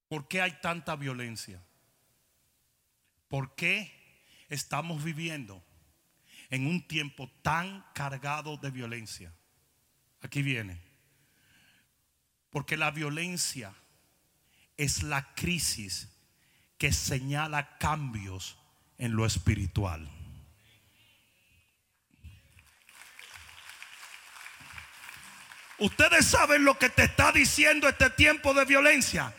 [0.07, 1.61] ¿Por qué hay tanta violencia?
[3.27, 3.91] ¿Por qué
[4.47, 5.61] estamos viviendo
[6.49, 9.33] en un tiempo tan cargado de violencia?
[10.23, 10.79] Aquí viene.
[12.49, 13.73] Porque la violencia
[14.77, 16.09] es la crisis
[16.77, 18.57] que señala cambios
[18.97, 20.09] en lo espiritual.
[25.79, 29.33] Ustedes saben lo que te está diciendo este tiempo de violencia.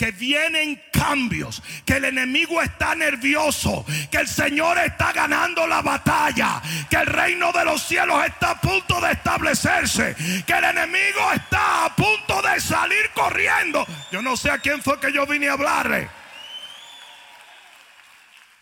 [0.00, 6.62] Que vienen cambios, que el enemigo está nervioso, que el Señor está ganando la batalla,
[6.88, 11.84] que el reino de los cielos está a punto de establecerse, que el enemigo está
[11.84, 13.86] a punto de salir corriendo.
[14.10, 16.08] Yo no sé a quién fue que yo vine a hablarle.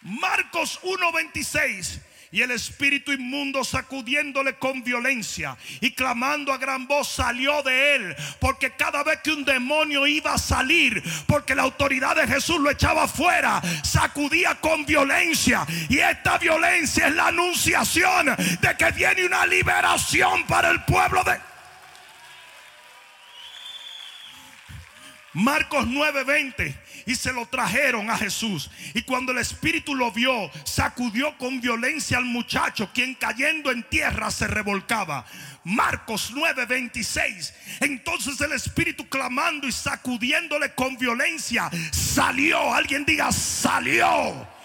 [0.03, 7.63] Marcos 1:26 y el espíritu inmundo sacudiéndole con violencia y clamando a gran voz salió
[7.63, 8.17] de él.
[8.39, 12.71] Porque cada vez que un demonio iba a salir, porque la autoridad de Jesús lo
[12.71, 15.67] echaba fuera, sacudía con violencia.
[15.89, 21.49] Y esta violencia es la anunciación de que viene una liberación para el pueblo de...
[25.35, 26.75] Marcos 9:20
[27.07, 28.71] y se lo trajeron a Jesús.
[28.95, 34.31] Y cuando el espíritu lo vio, sacudió con violencia al muchacho, quien cayendo en tierra
[34.31, 35.25] se revolcaba.
[35.65, 37.53] Marcos 9:26.
[37.81, 42.75] Entonces el espíritu clamando y sacudiéndole con violencia, salió.
[42.75, 44.58] Alguien diga, salió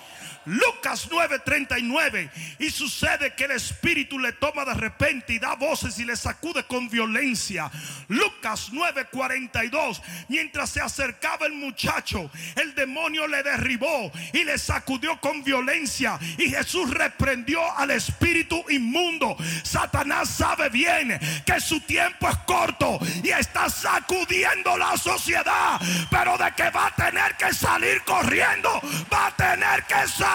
[0.46, 2.30] Lucas 9:39.
[2.60, 6.64] Y sucede que el Espíritu le toma de repente y da voces y le sacude
[6.66, 7.72] con violencia.
[8.08, 10.02] Lucas 9:42.
[10.28, 16.20] Mientras se acercaba el muchacho, el demonio le derribó y le sacudió con violencia.
[16.38, 19.38] Y Jesús reprendió al espíritu inmundo.
[19.64, 25.80] Satanás sabe bien que su tiempo es corto y está sacudiendo la sociedad.
[26.10, 30.33] Pero de que va a tener que salir corriendo, va a tener que salir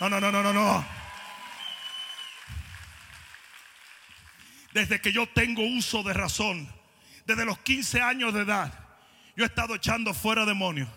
[0.00, 0.86] no, no, no, no, no, no.
[4.72, 6.68] Desde que yo tengo uso de razón,
[7.26, 8.72] desde los 15 años de edad,
[9.36, 10.88] yo he estado echando fuera demonios.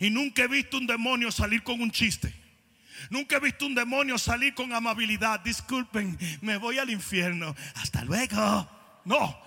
[0.00, 2.34] Y nunca he visto un demonio salir con un chiste.
[3.10, 5.40] Nunca he visto un demonio salir con amabilidad.
[5.40, 7.54] Disculpen, me voy al infierno.
[7.74, 8.68] Hasta luego.
[9.04, 9.38] No,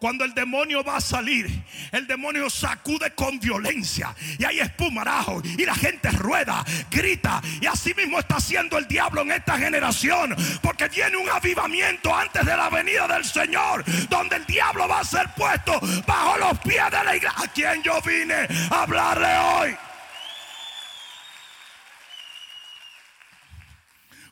[0.00, 5.64] cuando el demonio va a salir, el demonio sacude con violencia y hay espumarajo y
[5.66, 10.88] la gente rueda, grita y así mismo está haciendo el diablo en esta generación porque
[10.88, 15.28] viene un avivamiento antes de la venida del Señor donde el diablo va a ser
[15.36, 17.20] puesto bajo los pies de la iglesia.
[17.36, 19.76] A quien yo vine a hablarle hoy.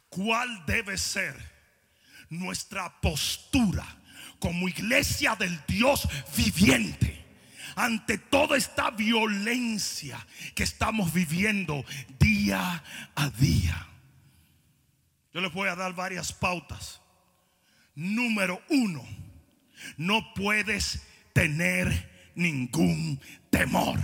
[0.08, 1.36] ¿Cuál debe ser
[2.30, 3.97] nuestra postura?
[4.38, 7.24] Como iglesia del Dios viviente
[7.76, 11.84] ante toda esta violencia que estamos viviendo
[12.18, 12.82] día
[13.14, 13.86] a día.
[15.32, 17.00] Yo les voy a dar varias pautas.
[17.94, 19.06] Número uno,
[19.96, 23.20] no puedes tener ningún
[23.50, 23.98] temor.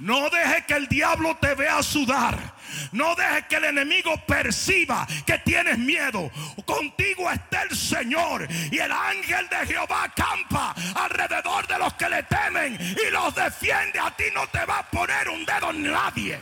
[0.00, 2.54] No deje que el diablo te vea sudar.
[2.92, 6.30] No deje que el enemigo perciba que tienes miedo.
[6.64, 8.48] Contigo está el Señor.
[8.70, 13.98] Y el ángel de Jehová acampa alrededor de los que le temen y los defiende.
[13.98, 16.38] A ti no te va a poner un dedo nadie.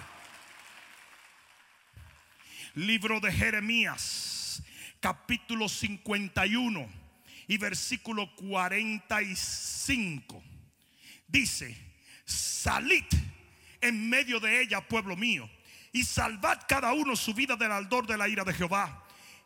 [2.75, 4.63] Libro de Jeremías,
[5.01, 6.89] capítulo 51
[7.49, 10.45] y versículo 45.
[11.27, 11.77] Dice,
[12.25, 13.05] salid
[13.81, 15.49] en medio de ella, pueblo mío,
[15.93, 19.05] y salvad cada uno su vida del aldor de la ira de Jehová.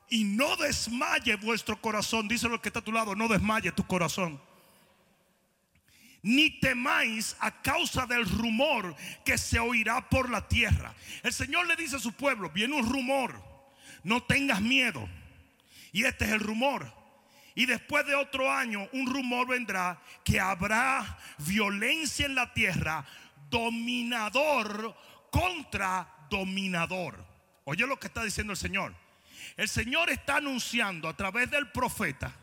[0.08, 3.86] Y no desmaye vuestro corazón, dice lo que está a tu lado, no desmaye tu
[3.86, 4.40] corazón.
[6.22, 10.94] Ni temáis a causa del rumor que se oirá por la tierra.
[11.22, 13.42] El Señor le dice a su pueblo, viene un rumor,
[14.04, 15.08] no tengas miedo.
[15.92, 16.92] Y este es el rumor.
[17.54, 23.04] Y después de otro año, un rumor vendrá que habrá violencia en la tierra,
[23.52, 24.96] dominador
[25.30, 27.24] contra dominador.
[27.64, 28.94] Oye lo que está diciendo el Señor.
[29.56, 32.34] El Señor está anunciando a través del profeta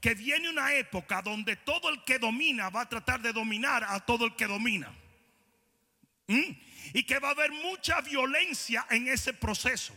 [0.00, 4.00] que viene una época donde todo el que domina va a tratar de dominar a
[4.00, 4.92] todo el que domina.
[6.26, 6.52] ¿Mm?
[6.94, 9.94] Y que va a haber mucha violencia en ese proceso.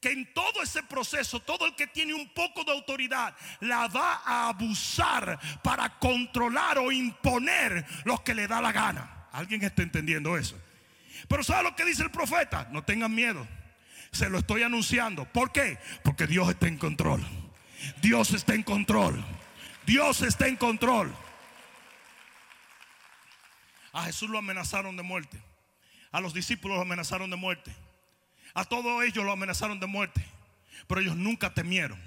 [0.00, 4.22] Que en todo ese proceso, todo el que tiene un poco de autoridad la va
[4.24, 9.17] a abusar para controlar o imponer lo que le da la gana.
[9.32, 10.58] ¿Alguien está entendiendo eso?
[11.28, 12.68] Pero ¿sabe lo que dice el profeta?
[12.70, 13.46] No tengan miedo.
[14.12, 15.24] Se lo estoy anunciando.
[15.26, 15.78] ¿Por qué?
[16.02, 17.26] Porque Dios está en control.
[18.00, 19.22] Dios está en control.
[19.86, 21.14] Dios está en control.
[23.92, 25.38] A Jesús lo amenazaron de muerte.
[26.12, 27.74] A los discípulos lo amenazaron de muerte.
[28.54, 30.24] A todos ellos lo amenazaron de muerte.
[30.86, 32.00] Pero ellos nunca temieron.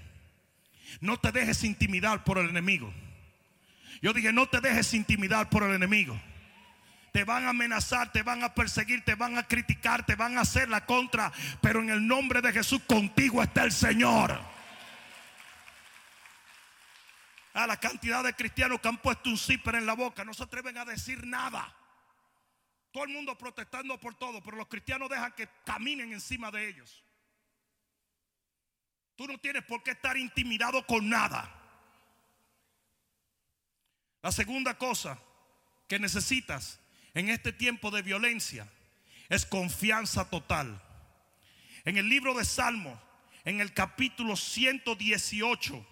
[0.99, 2.91] No te dejes intimidar por el enemigo.
[4.01, 6.19] Yo dije, no te dejes intimidar por el enemigo
[7.11, 10.41] te van a amenazar, te van a perseguir, te van a criticar, te van a
[10.41, 11.31] hacer la contra.
[11.61, 14.39] Pero en el nombre de Jesús contigo está el Señor.
[17.53, 20.43] A la cantidad de cristianos que han puesto un zipper en la boca, no se
[20.43, 21.75] atreven a decir nada.
[22.91, 27.03] Todo el mundo protestando por todo, pero los cristianos dejan que caminen encima de ellos.
[29.15, 31.57] Tú no tienes por qué estar intimidado con nada.
[34.21, 35.19] La segunda cosa
[35.87, 36.80] que necesitas
[37.13, 38.67] en este tiempo de violencia
[39.29, 40.81] es confianza total.
[41.85, 42.99] En el libro de Salmos,
[43.45, 45.87] en el capítulo 118,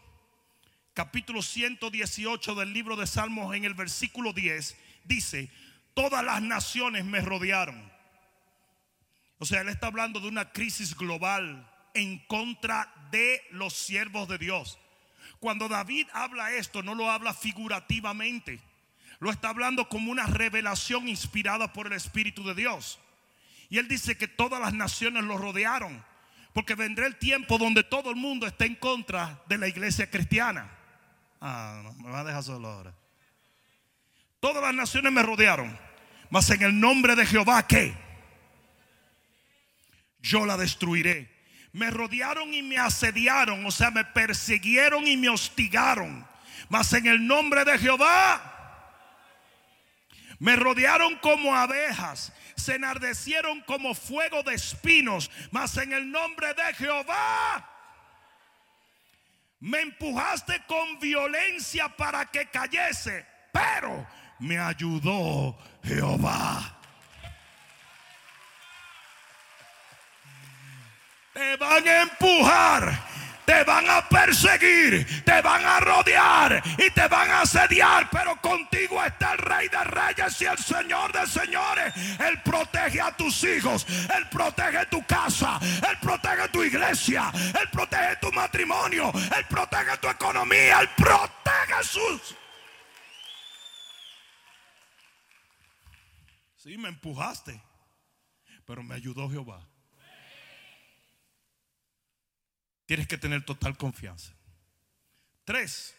[0.94, 5.50] capítulo 118 del libro de Salmos, en el versículo 10, dice,
[5.94, 7.92] todas las naciones me rodearon.
[9.40, 14.38] O sea, él está hablando de una crisis global en contra de los siervos de
[14.38, 14.78] Dios.
[15.40, 18.60] Cuando David habla esto, no lo habla figurativamente,
[19.20, 23.00] lo está hablando como una revelación inspirada por el Espíritu de Dios.
[23.70, 26.04] Y él dice que todas las naciones lo rodearon,
[26.54, 30.70] porque vendrá el tiempo donde todo el mundo esté en contra de la iglesia cristiana.
[31.42, 32.94] Ah, no, me va a dejar solo ahora.
[34.40, 35.78] Todas las naciones me rodearon,
[36.30, 37.94] mas en el nombre de Jehová, ¿qué?
[40.22, 41.38] Yo la destruiré.
[41.72, 46.26] Me rodearon y me asediaron, o sea, me persiguieron y me hostigaron.
[46.70, 48.59] Mas en el nombre de Jehová,
[50.40, 56.74] me rodearon como abejas, se enardecieron como fuego de espinos, mas en el nombre de
[56.76, 57.70] Jehová
[59.60, 64.08] me empujaste con violencia para que cayese, pero
[64.40, 66.78] me ayudó Jehová.
[71.34, 73.06] Te van a empujar,
[73.50, 79.04] te van a perseguir, te van a rodear y te van a asediar, pero contigo
[79.04, 81.92] está el Rey de Reyes y el Señor de Señores.
[82.20, 88.18] Él protege a tus hijos, Él protege tu casa, Él protege tu iglesia, Él protege
[88.18, 92.36] tu matrimonio, Él protege tu economía, Él protege sus...
[96.56, 97.60] Sí, me empujaste,
[98.68, 99.68] pero me ayudó Jehová.
[102.90, 104.34] Tienes que tener total confianza.
[105.44, 105.94] Tres,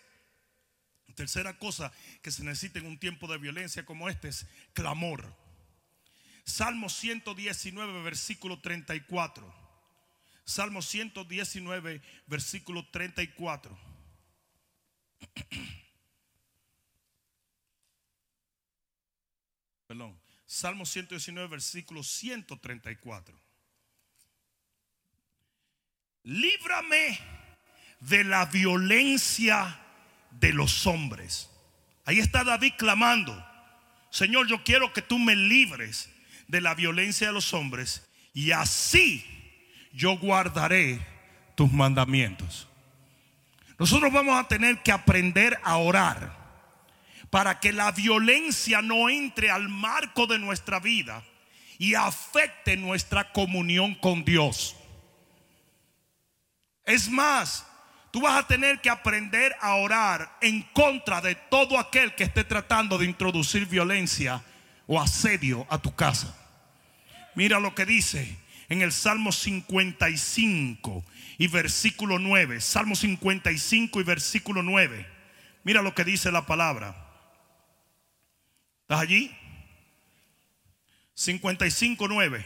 [1.14, 5.32] tercera cosa que se necesita en un tiempo de violencia como este es clamor.
[6.42, 9.54] Salmo 119, versículo 34.
[10.44, 13.78] Salmo 119, versículo 34.
[19.86, 20.20] Perdón.
[20.44, 23.49] Salmo 119, versículo 134.
[26.24, 27.18] Líbrame
[28.00, 29.78] de la violencia
[30.30, 31.50] de los hombres.
[32.04, 33.46] Ahí está David clamando.
[34.10, 36.10] Señor, yo quiero que tú me libres
[36.48, 39.24] de la violencia de los hombres y así
[39.92, 41.00] yo guardaré
[41.54, 42.68] tus mandamientos.
[43.78, 46.38] Nosotros vamos a tener que aprender a orar
[47.30, 51.22] para que la violencia no entre al marco de nuestra vida
[51.78, 54.76] y afecte nuestra comunión con Dios.
[56.90, 57.64] Es más,
[58.10, 62.42] tú vas a tener que aprender a orar en contra de todo aquel que esté
[62.42, 64.42] tratando de introducir violencia
[64.88, 66.36] o asedio a tu casa.
[67.36, 68.36] Mira lo que dice
[68.68, 71.04] en el Salmo 55
[71.38, 72.60] y versículo 9.
[72.60, 75.06] Salmo 55 y versículo 9.
[75.62, 76.96] Mira lo que dice la palabra.
[78.82, 79.30] ¿Estás allí?
[81.14, 82.44] 55, 9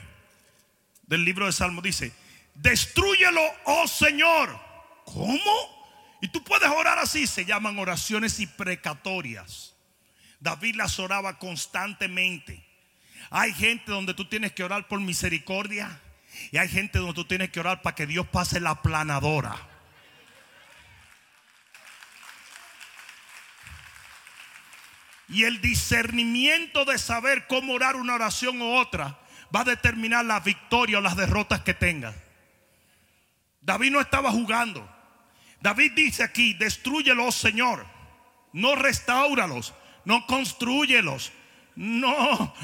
[1.07, 2.12] del libro de Salmo dice,
[2.55, 4.59] destruyelo, oh Señor.
[5.05, 5.74] ¿Cómo?
[6.20, 9.74] Y tú puedes orar así, se llaman oraciones y precatorias.
[10.40, 12.64] David las oraba constantemente.
[13.30, 16.00] Hay gente donde tú tienes que orar por misericordia
[16.50, 19.57] y hay gente donde tú tienes que orar para que Dios pase la planadora.
[25.28, 29.18] Y el discernimiento de saber cómo orar una oración u otra
[29.55, 32.14] va a determinar la victoria o las derrotas que tengas.
[33.64, 34.88] David no estaba jugando.
[35.60, 37.86] David dice aquí, destruyelos, Señor.
[38.52, 41.32] No restauralos, no construyelos.
[41.74, 42.54] No,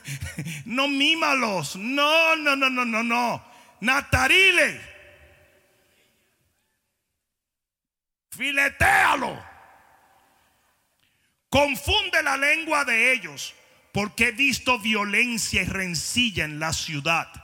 [0.66, 1.76] no mímalos.
[1.76, 3.44] No, no, no, no, no, no.
[3.80, 4.80] Natarile.
[8.30, 9.42] Filetéalo.
[11.48, 13.54] Confunde la lengua de ellos,
[13.92, 17.41] porque he visto violencia y rencilla en la ciudad.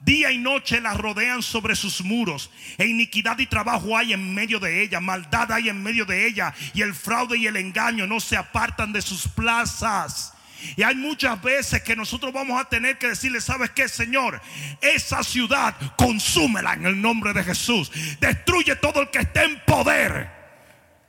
[0.00, 2.50] Día y noche la rodean sobre sus muros.
[2.78, 5.00] E iniquidad y trabajo hay en medio de ella.
[5.00, 6.54] Maldad hay en medio de ella.
[6.72, 10.34] Y el fraude y el engaño no se apartan de sus plazas.
[10.76, 14.40] Y hay muchas veces que nosotros vamos a tener que decirle, ¿sabes qué, Señor?
[14.80, 17.90] Esa ciudad, consúmela en el nombre de Jesús.
[18.20, 20.30] Destruye todo el que esté en poder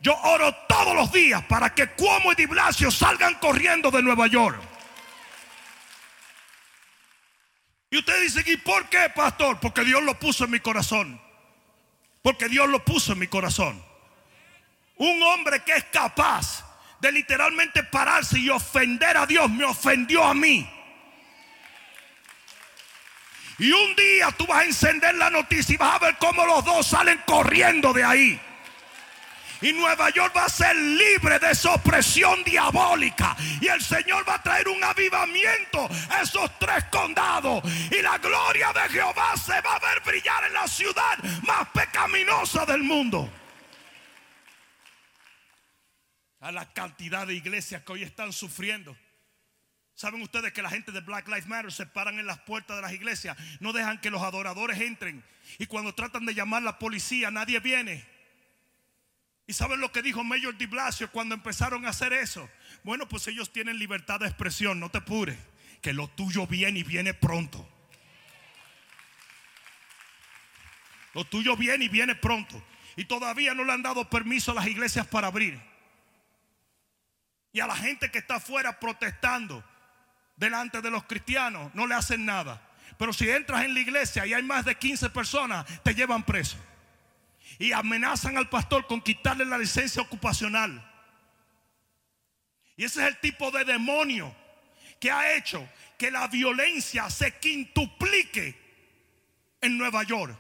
[0.02, 4.28] Yo oro todos los días para que Cuomo y Di Blasio salgan corriendo de Nueva
[4.28, 4.69] York.
[7.92, 9.60] Y usted dice, ¿y por qué, pastor?
[9.60, 11.20] Porque Dios lo puso en mi corazón.
[12.22, 13.84] Porque Dios lo puso en mi corazón.
[14.98, 16.66] Un hombre que es capaz
[17.00, 20.70] de literalmente pararse y ofender a Dios me ofendió a mí.
[23.58, 26.64] Y un día tú vas a encender la noticia y vas a ver cómo los
[26.64, 28.42] dos salen corriendo de ahí.
[29.62, 33.36] Y Nueva York va a ser libre de esa opresión diabólica.
[33.60, 37.62] Y el Señor va a traer un avivamiento a esos tres condados.
[37.92, 42.66] Y la gloria de Jehová se va a ver brillar en la ciudad más pecaminosa
[42.66, 43.30] del mundo.
[46.40, 48.96] A la cantidad de iglesias que hoy están sufriendo.
[49.94, 52.82] ¿Saben ustedes que la gente de Black Lives Matter se paran en las puertas de
[52.82, 53.36] las iglesias?
[53.60, 55.22] No dejan que los adoradores entren.
[55.58, 58.19] Y cuando tratan de llamar a la policía, nadie viene.
[59.50, 62.48] ¿Y saben lo que dijo Mayor Di Blasio cuando empezaron a hacer eso?
[62.84, 65.40] Bueno, pues ellos tienen libertad de expresión, no te apures,
[65.82, 67.68] que lo tuyo viene y viene pronto.
[71.16, 72.64] Lo tuyo viene y viene pronto.
[72.96, 75.60] Y todavía no le han dado permiso a las iglesias para abrir.
[77.52, 79.64] Y a la gente que está afuera protestando
[80.36, 82.62] delante de los cristianos no le hacen nada.
[83.00, 86.69] Pero si entras en la iglesia y hay más de 15 personas, te llevan preso
[87.58, 90.86] y amenazan al pastor con quitarle la licencia ocupacional.
[92.78, 94.34] Y ese es el tipo de demonio
[95.00, 98.58] que ha hecho que la violencia se quintuplique
[99.62, 100.38] en Nueva York.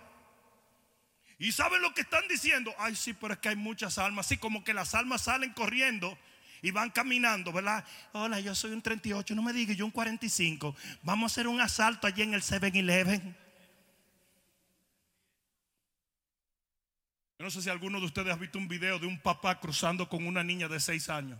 [1.37, 2.73] ¿Y saben lo que están diciendo?
[2.77, 4.25] Ay, sí, pero es que hay muchas almas.
[4.25, 6.17] Así como que las almas salen corriendo
[6.61, 7.85] y van caminando, ¿verdad?
[8.11, 10.75] Hola, yo soy un 38, no me digas, yo un 45.
[11.03, 13.35] Vamos a hacer un asalto allí en el 7-Eleven.
[17.39, 20.09] Yo no sé si alguno de ustedes ha visto un video de un papá cruzando
[20.09, 21.39] con una niña de 6 años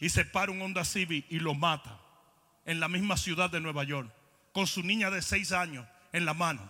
[0.00, 2.00] y se para un Honda Civic y lo mata
[2.64, 4.12] en la misma ciudad de Nueva York
[4.52, 6.68] con su niña de 6 años en la mano.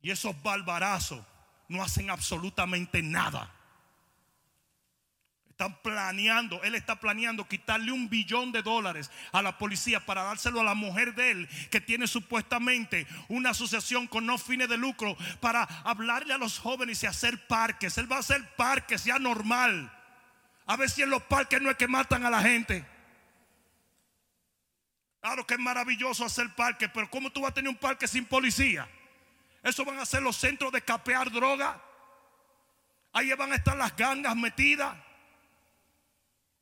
[0.00, 1.22] Y esos barbarazos
[1.68, 3.54] no hacen absolutamente nada
[5.58, 10.60] están planeando, él está planeando quitarle un billón de dólares a la policía para dárselo
[10.60, 15.16] a la mujer de él, que tiene supuestamente una asociación con no fines de lucro,
[15.40, 17.98] para hablarle a los jóvenes y hacer parques.
[17.98, 19.92] Él va a hacer parques ya normal.
[20.64, 22.86] A ver si en los parques no es que matan a la gente.
[25.20, 28.26] Claro que es maravilloso hacer parques, pero ¿cómo tú vas a tener un parque sin
[28.26, 28.88] policía?
[29.64, 31.82] Eso van a ser los centros de capear droga.
[33.12, 35.07] Ahí van a estar las gangas metidas.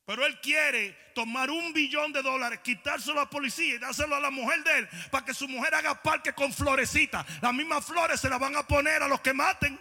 [0.07, 4.21] Pero él quiere tomar un billón de dólares, quitárselo a la policía y dárselo a
[4.21, 7.25] la mujer de él para que su mujer haga parque con florecitas.
[7.41, 9.77] Las mismas flores se las van a poner a los que maten.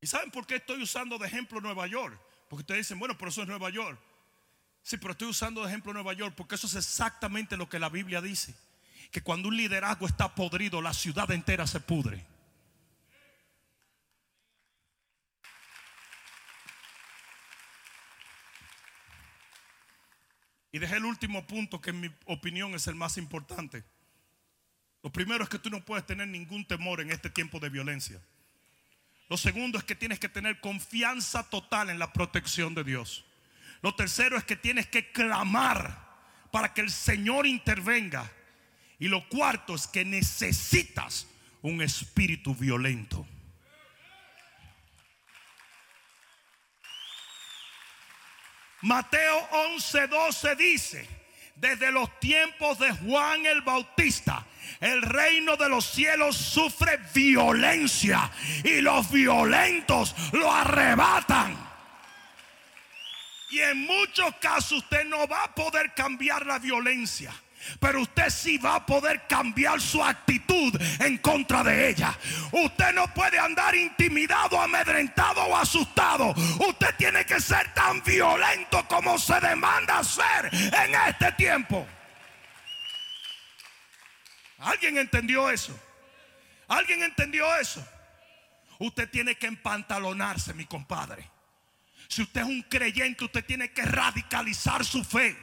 [0.00, 2.18] ¿Y saben por qué estoy usando de ejemplo Nueva York?
[2.48, 4.00] Porque ustedes dicen, bueno, pero eso es Nueva York.
[4.82, 7.90] Sí, pero estoy usando de ejemplo Nueva York porque eso es exactamente lo que la
[7.90, 8.54] Biblia dice.
[9.10, 12.31] Que cuando un liderazgo está podrido, la ciudad entera se pudre.
[20.72, 23.84] Y dejé el último punto que en mi opinión es el más importante.
[25.02, 28.20] Lo primero es que tú no puedes tener ningún temor en este tiempo de violencia.
[29.28, 33.24] Lo segundo es que tienes que tener confianza total en la protección de Dios.
[33.82, 36.10] Lo tercero es que tienes que clamar
[36.50, 38.30] para que el Señor intervenga.
[38.98, 41.26] Y lo cuarto es que necesitas
[41.60, 43.26] un espíritu violento.
[48.82, 51.08] Mateo 11:12 dice,
[51.56, 54.44] desde los tiempos de Juan el Bautista,
[54.80, 58.30] el reino de los cielos sufre violencia
[58.64, 61.56] y los violentos lo arrebatan.
[63.50, 67.32] Y en muchos casos usted no va a poder cambiar la violencia.
[67.78, 72.16] Pero usted sí va a poder cambiar su actitud en contra de ella.
[72.50, 76.34] Usted no puede andar intimidado, amedrentado o asustado.
[76.68, 81.86] Usted tiene que ser tan violento como se demanda ser en este tiempo.
[84.58, 85.78] ¿Alguien entendió eso?
[86.68, 87.86] ¿Alguien entendió eso?
[88.78, 91.28] Usted tiene que empantalonarse, mi compadre.
[92.08, 95.36] Si usted es un creyente, usted tiene que radicalizar su fe.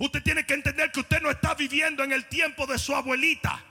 [0.00, 3.62] Usted tiene que entender que usted no está viviendo en el tiempo de su abuelita.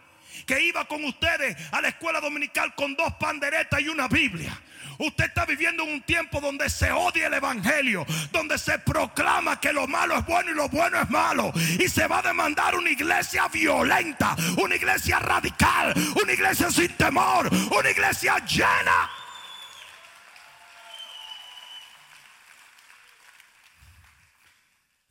[0.45, 4.59] que iba con ustedes a la escuela dominical con dos panderetas y una Biblia.
[4.97, 9.73] Usted está viviendo en un tiempo donde se odia el Evangelio, donde se proclama que
[9.73, 11.51] lo malo es bueno y lo bueno es malo.
[11.79, 17.49] Y se va a demandar una iglesia violenta, una iglesia radical, una iglesia sin temor,
[17.71, 19.09] una iglesia llena.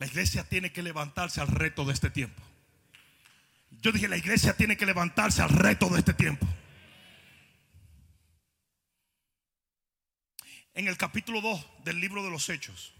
[0.03, 2.43] La iglesia tiene que levantarse al reto de este tiempo.
[3.81, 6.45] Yo dije, la iglesia tiene que levantarse al reto de este tiempo.
[10.73, 12.91] En el capítulo 2 del libro de los Hechos,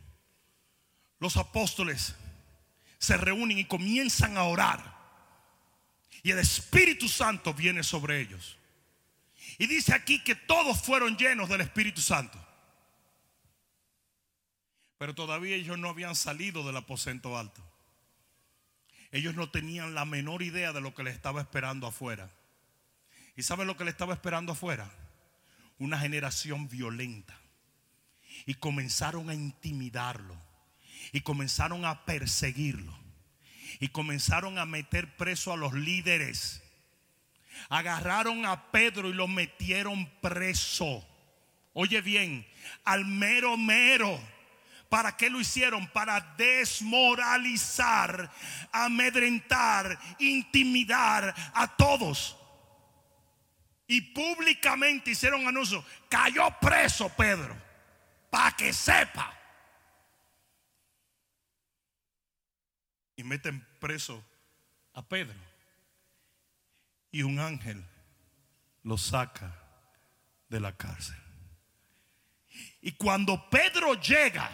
[1.20, 2.16] los apóstoles
[3.00, 4.98] se reúnen y comienzan a orar.
[6.22, 8.58] Y el Espíritu Santo viene sobre ellos.
[9.58, 12.43] Y dice aquí que todos fueron llenos del Espíritu Santo.
[15.04, 17.62] Pero todavía ellos no habían salido del aposento alto.
[19.12, 22.32] Ellos no tenían la menor idea de lo que les estaba esperando afuera.
[23.36, 24.90] ¿Y saben lo que le estaba esperando afuera?
[25.78, 27.38] Una generación violenta.
[28.46, 30.42] Y comenzaron a intimidarlo.
[31.12, 32.98] Y comenzaron a perseguirlo.
[33.82, 36.64] Y comenzaron a meter preso a los líderes.
[37.68, 41.06] Agarraron a Pedro y lo metieron preso.
[41.74, 42.48] Oye bien,
[42.86, 44.18] al mero mero.
[44.94, 45.88] ¿Para qué lo hicieron?
[45.88, 48.32] Para desmoralizar,
[48.72, 52.38] amedrentar, intimidar a todos.
[53.88, 55.84] Y públicamente hicieron anuncio.
[56.08, 57.60] Cayó preso Pedro.
[58.30, 59.34] Para que sepa.
[63.16, 64.24] Y meten preso
[64.94, 65.40] a Pedro.
[67.10, 67.84] Y un ángel
[68.84, 69.56] lo saca
[70.50, 71.18] de la cárcel.
[72.80, 74.52] Y cuando Pedro llega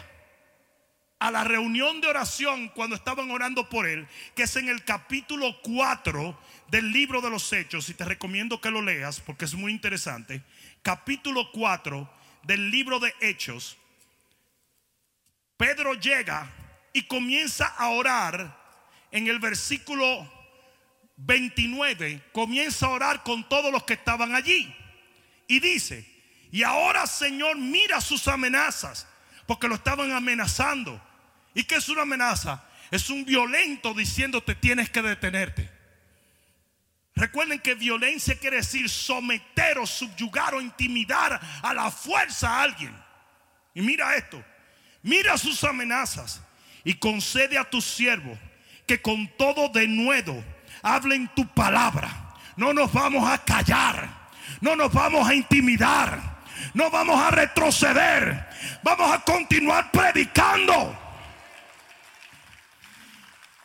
[1.20, 5.60] a la reunión de oración cuando estaban orando por él, que es en el capítulo
[5.62, 6.36] 4
[6.68, 10.42] del libro de los Hechos, y te recomiendo que lo leas porque es muy interesante,
[10.82, 12.10] capítulo 4
[12.44, 13.76] del libro de Hechos,
[15.58, 16.50] Pedro llega
[16.94, 18.58] y comienza a orar
[19.10, 20.26] en el versículo
[21.18, 24.74] 29, comienza a orar con todos los que estaban allí.
[25.46, 26.06] Y dice,
[26.50, 29.06] y ahora Señor mira sus amenazas,
[29.46, 31.09] porque lo estaban amenazando.
[31.54, 32.64] ¿Y qué es una amenaza?
[32.90, 35.70] Es un violento diciéndote tienes que detenerte.
[37.14, 42.96] Recuerden que violencia quiere decir someter o subyugar o intimidar a la fuerza a alguien.
[43.74, 44.42] Y mira esto,
[45.02, 46.40] mira sus amenazas
[46.82, 48.38] y concede a tus siervos
[48.86, 50.42] que con todo denuedo
[50.82, 52.34] hablen tu palabra.
[52.56, 54.08] No nos vamos a callar,
[54.60, 56.40] no nos vamos a intimidar,
[56.74, 58.48] no vamos a retroceder,
[58.82, 61.09] vamos a continuar predicando.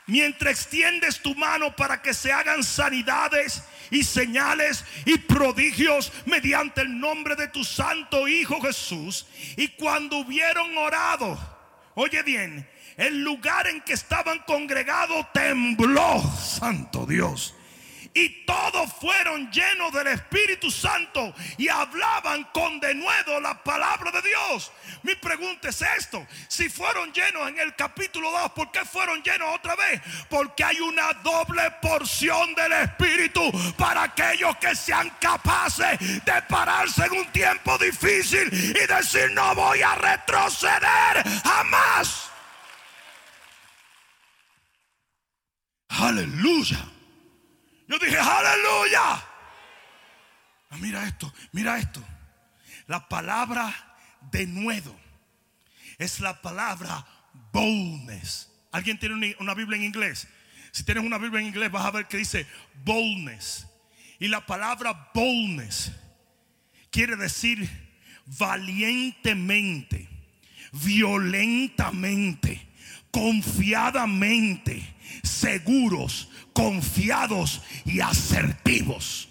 [0.08, 6.99] Mientras extiendes tu mano para que se hagan sanidades y señales y prodigios mediante el
[6.99, 9.26] nombre de tu santo Hijo Jesús.
[9.58, 11.38] Y cuando hubieron orado,
[11.95, 17.55] oye bien, el lugar en que estaban congregados tembló, santo Dios.
[18.18, 24.72] Y todos fueron llenos del Espíritu Santo y hablaban con denuedo la palabra de Dios.
[25.03, 29.53] Mi pregunta es esto, si fueron llenos en el capítulo 2, ¿por qué fueron llenos
[29.53, 30.01] otra vez?
[30.30, 37.18] Porque hay una doble porción del Espíritu para aquellos que sean capaces de pararse en
[37.18, 42.30] un tiempo difícil y decir no voy a retroceder jamás.
[45.89, 46.95] Aleluya.
[47.88, 49.23] Yo dije, aleluya.
[50.69, 52.03] Ah, mira esto, mira esto.
[52.88, 53.73] La palabra
[54.31, 54.95] de nuevo
[55.97, 57.05] es la palabra
[57.51, 58.51] boldness.
[58.71, 60.27] ¿Alguien tiene una Biblia en inglés?
[60.71, 62.47] Si tienes una Biblia en inglés vas a ver que dice
[62.83, 63.67] boldness.
[64.19, 65.91] Y la palabra boldness
[66.89, 67.69] quiere decir
[68.25, 70.09] valientemente,
[70.71, 72.67] violentamente,
[73.11, 79.30] confiadamente, seguros, confiados y asertivos.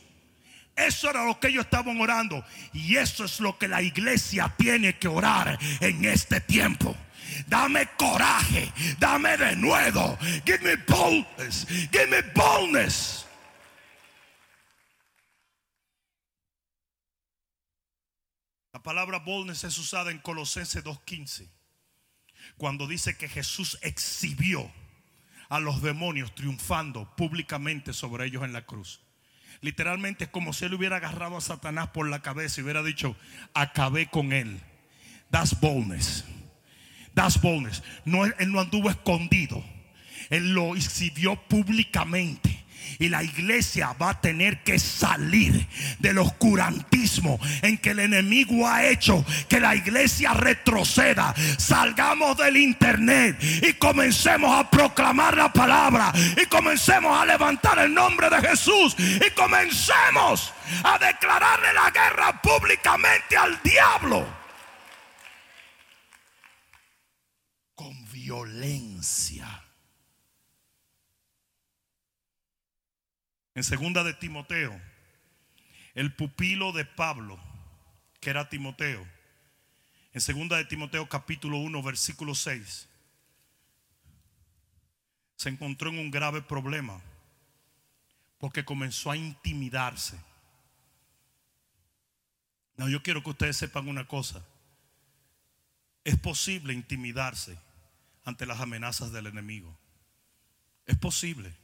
[0.77, 2.45] Eso era lo que ellos estaban orando.
[2.73, 6.97] Y eso es lo que la iglesia tiene que orar en este tiempo.
[7.47, 10.19] Dame coraje, dame de nuevo.
[10.45, 13.27] Give me boldness, give me boldness.
[18.73, 21.49] La palabra boldness es usada en Colosenses 2.15.
[22.59, 24.71] Cuando dice que Jesús exhibió
[25.55, 29.01] a los demonios triunfando públicamente sobre ellos en la cruz.
[29.61, 33.15] Literalmente es como si él hubiera agarrado a Satanás por la cabeza y hubiera dicho,
[33.55, 34.61] acabé con él.
[35.31, 36.25] That's boldness.
[37.15, 37.85] That's boldness.
[38.05, 39.65] No, él no anduvo escondido.
[40.29, 42.64] Él lo exhibió públicamente.
[42.99, 45.67] Y la iglesia va a tener que salir
[45.99, 51.35] del oscurantismo en que el enemigo ha hecho que la iglesia retroceda.
[51.59, 56.13] Salgamos del internet y comencemos a proclamar la palabra.
[56.41, 58.97] Y comencemos a levantar el nombre de Jesús.
[58.99, 64.27] Y comencemos a declararle la guerra públicamente al diablo.
[67.75, 68.84] Con violencia.
[73.55, 74.81] En segunda de Timoteo,
[75.95, 77.39] el pupilo de Pablo,
[78.21, 79.07] que era Timoteo,
[80.13, 82.89] en segunda de Timoteo capítulo 1, versículo 6,
[85.37, 87.01] se encontró en un grave problema
[88.39, 90.19] porque comenzó a intimidarse.
[92.77, 94.45] No, yo quiero que ustedes sepan una cosa.
[96.03, 97.57] Es posible intimidarse
[98.25, 99.77] ante las amenazas del enemigo.
[100.87, 101.55] Es posible.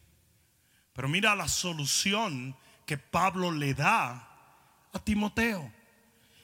[0.92, 4.28] Pero mira la solución que Pablo le da
[4.92, 5.72] a Timoteo.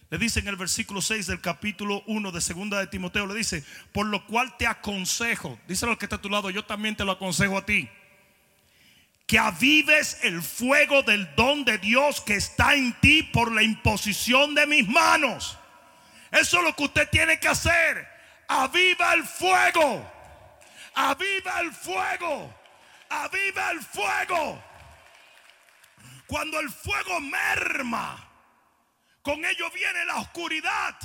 [0.09, 3.65] Le dice en el versículo 6 del capítulo 1 de segunda de Timoteo, le dice,
[3.93, 7.05] por lo cual te aconsejo, díselo al que está a tu lado, yo también te
[7.05, 7.89] lo aconsejo a ti,
[9.27, 14.55] que avives el fuego del don de Dios que está en ti por la imposición
[14.55, 15.59] de mis manos.
[16.31, 18.07] Eso es lo que usted tiene que hacer.
[18.47, 20.09] Aviva el fuego.
[20.95, 22.55] Aviva el fuego
[23.09, 24.63] aviva el fuego.
[26.27, 28.29] Cuando el fuego merma,
[29.23, 30.97] con ello viene la oscuridad.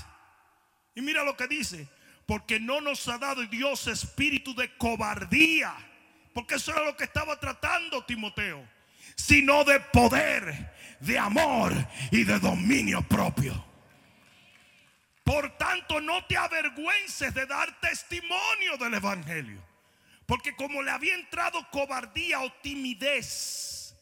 [0.96, 1.88] Y mira lo que dice,
[2.26, 5.74] porque no nos ha dado Dios espíritu de cobardía,
[6.34, 8.68] porque eso era lo que estaba tratando Timoteo,
[9.16, 11.74] sino de poder, de amor
[12.12, 13.66] y de dominio propio.
[15.24, 19.71] Por tanto, no te avergüences de dar testimonio del Evangelio
[20.32, 23.94] porque como le había entrado cobardía o timidez,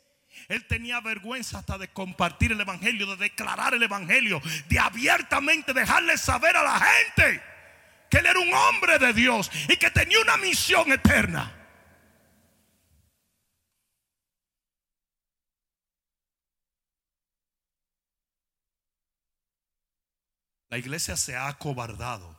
[0.47, 6.19] él tenía vergüenza hasta de compartir el Evangelio, de declarar el Evangelio, de abiertamente dejarle
[6.19, 7.41] saber a la gente
[8.11, 11.51] que él era un hombre de Dios y que tenía una misión eterna.
[20.69, 22.38] La iglesia se ha acobardado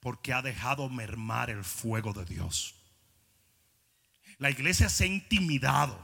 [0.00, 2.74] porque ha dejado mermar el fuego de Dios.
[4.38, 5.98] La iglesia se ha intimidado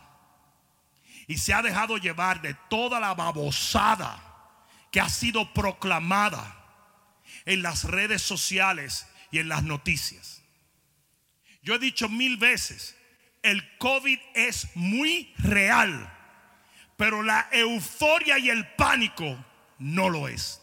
[1.26, 4.22] y se ha dejado llevar de toda la babosada
[4.92, 6.64] que ha sido proclamada
[7.44, 10.42] en las redes sociales y en las noticias.
[11.62, 12.96] Yo he dicho mil veces,
[13.42, 16.12] el COVID es muy real,
[16.96, 19.44] pero la euforia y el pánico
[19.78, 20.60] no lo es.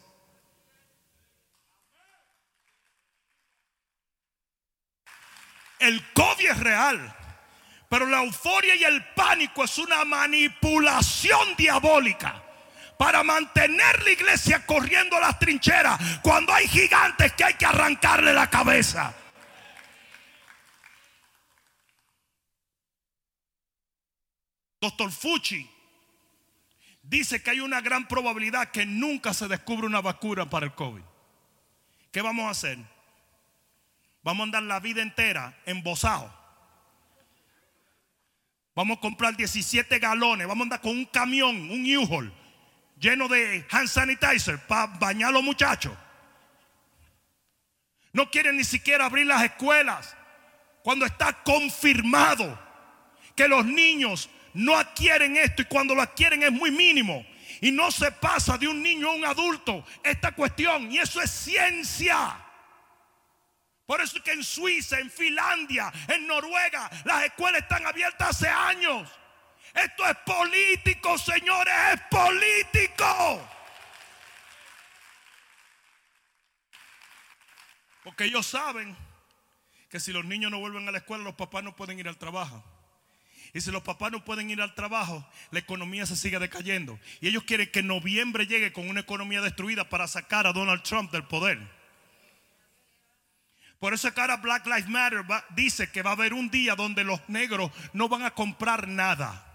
[5.79, 7.15] El COVID es real.
[7.89, 12.41] Pero la euforia y el pánico es una manipulación diabólica
[12.97, 18.49] para mantener la iglesia corriendo las trincheras cuando hay gigantes que hay que arrancarle la
[18.49, 19.13] cabeza.
[24.81, 25.69] Doctor Fucci
[27.03, 31.03] dice que hay una gran probabilidad que nunca se descubra una vacuna para el COVID.
[32.11, 32.92] ¿Qué vamos a hacer?
[34.23, 36.33] Vamos a andar la vida entera embosado.
[38.75, 40.47] Vamos a comprar 17 galones.
[40.47, 42.33] Vamos a andar con un camión, un U-Haul,
[42.97, 45.93] lleno de hand sanitizer para bañar a los muchachos.
[48.13, 50.15] No quieren ni siquiera abrir las escuelas
[50.83, 52.59] cuando está confirmado
[53.35, 57.25] que los niños no adquieren esto y cuando lo adquieren es muy mínimo.
[57.61, 60.91] Y no se pasa de un niño a un adulto esta cuestión.
[60.91, 62.37] Y eso es ciencia.
[63.85, 68.47] Por eso es que en Suiza, en Finlandia, en Noruega, las escuelas están abiertas hace
[68.47, 69.09] años.
[69.73, 73.49] Esto es político, señores, es político.
[78.03, 78.95] Porque ellos saben
[79.89, 82.17] que si los niños no vuelven a la escuela, los papás no pueden ir al
[82.17, 82.63] trabajo.
[83.53, 86.99] Y si los papás no pueden ir al trabajo, la economía se sigue decayendo.
[87.21, 91.11] Y ellos quieren que noviembre llegue con una economía destruida para sacar a Donald Trump
[91.11, 91.59] del poder.
[93.83, 95.25] Por eso cara Black Lives Matter
[95.57, 99.45] dice que va a haber un día donde los negros no van a comprar nada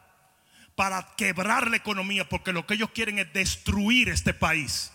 [0.74, 4.93] para quebrar la economía, porque lo que ellos quieren es destruir este país.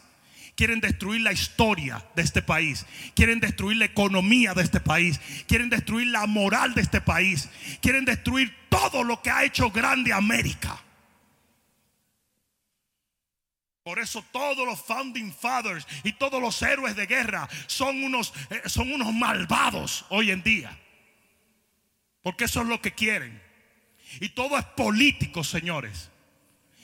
[0.56, 2.86] Quieren destruir la historia de este país.
[3.16, 5.20] Quieren destruir la economía de este país.
[5.48, 7.50] Quieren destruir la moral de este país.
[7.82, 10.80] Quieren destruir todo lo que ha hecho grande América.
[13.84, 18.62] Por eso todos los founding fathers y todos los héroes de guerra son unos, eh,
[18.66, 20.80] son unos malvados hoy en día.
[22.22, 23.42] Porque eso es lo que quieren.
[24.22, 26.10] Y todo es político, señores.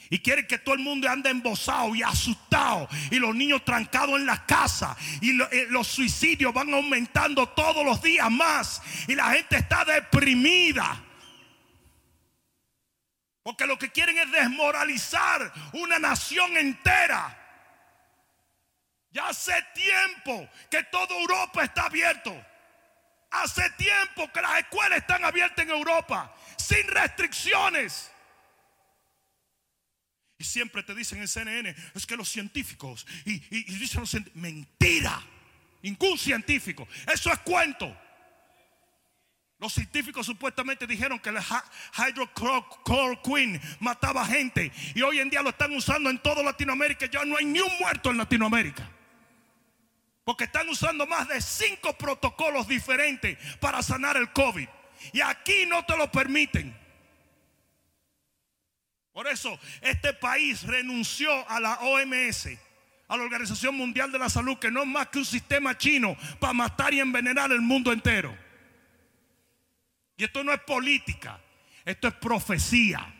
[0.10, 2.89] Y quieren que todo el mundo ande embosado y asustado.
[3.12, 4.97] Y los niños trancados en la casa.
[5.22, 8.82] Y eh, los suicidios van aumentando todos los días más.
[9.08, 11.06] Y la gente está deprimida.
[13.50, 17.36] Porque lo que quieren es desmoralizar una nación entera.
[19.10, 22.45] Ya hace tiempo que toda Europa está abierto.
[23.32, 28.12] Hace tiempo que las escuelas están abiertas en Europa sin restricciones.
[30.38, 33.39] Y siempre te dicen en CNN, es que los científicos, y,
[33.80, 35.24] dicen los científicos, mentira,
[35.82, 38.00] ningún científico, eso es cuento.
[39.60, 45.76] Los científicos supuestamente dijeron que el hydrochloroquine mataba gente y hoy en día lo están
[45.76, 47.07] usando en toda Latinoamérica.
[47.07, 48.89] Ya no hay ni un muerto en Latinoamérica.
[50.24, 54.68] Porque están usando más de cinco protocolos diferentes para sanar el COVID.
[55.12, 56.74] Y aquí no te lo permiten.
[59.12, 62.47] Por eso este país renunció a la OMS,
[63.10, 66.16] a la Organización Mundial de la Salud, que no es más que un sistema chino
[66.39, 68.47] para matar y envenenar el mundo entero.
[70.20, 71.39] Y esto no es política,
[71.86, 73.15] esto es profecía.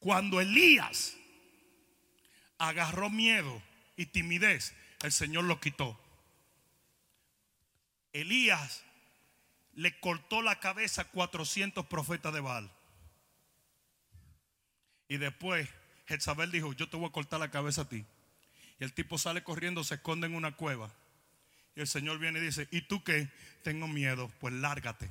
[0.00, 1.16] Cuando Elías
[2.58, 3.62] agarró miedo
[3.96, 5.96] y timidez, el Señor lo quitó.
[8.12, 8.82] Elías
[9.74, 12.68] le cortó la cabeza a 400 profetas de Baal.
[15.06, 15.68] Y después
[16.08, 18.04] Jezabel dijo, yo te voy a cortar la cabeza a ti.
[18.80, 20.90] Y el tipo sale corriendo, se esconde en una cueva.
[21.76, 23.28] Y el Señor viene y dice, ¿y tú qué?
[23.62, 25.10] Tengo miedo, pues lárgate.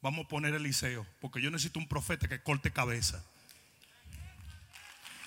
[0.00, 3.22] Vamos a poner Eliseo, porque yo necesito un profeta que corte cabeza.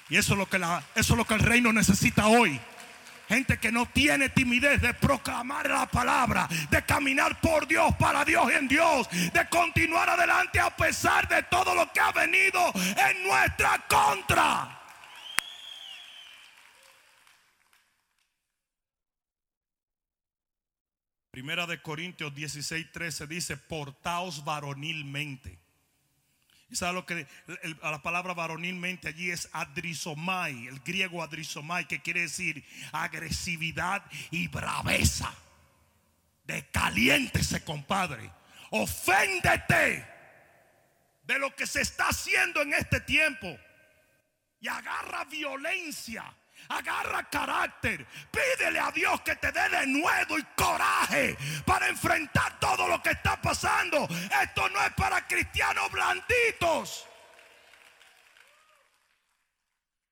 [0.09, 2.59] Y eso es lo que, la, eso es lo que el reino necesita hoy.
[3.27, 8.51] Gente que no tiene timidez de proclamar la palabra, de caminar por Dios, para Dios
[8.51, 13.23] y en Dios, de continuar adelante a pesar de todo lo que ha venido en
[13.23, 14.80] nuestra contra.
[21.31, 25.57] Primera de Corintios 16, 13 dice, portaos varonilmente.
[26.69, 27.25] ¿Y sabe lo que
[27.81, 35.33] la palabra varonilmente allí es adrisomai, el griego adrisomai, que quiere decir agresividad y braveza.
[36.45, 38.29] Descaliéntese, compadre.
[38.69, 40.07] Oféndete
[41.23, 43.57] de lo que se está haciendo en este tiempo.
[44.59, 46.23] Y agarra violencia
[46.69, 48.05] Agarra carácter.
[48.31, 53.11] Pídele a Dios que te dé de nuevo y coraje para enfrentar todo lo que
[53.11, 54.07] está pasando.
[54.41, 57.07] Esto no es para cristianos blanditos.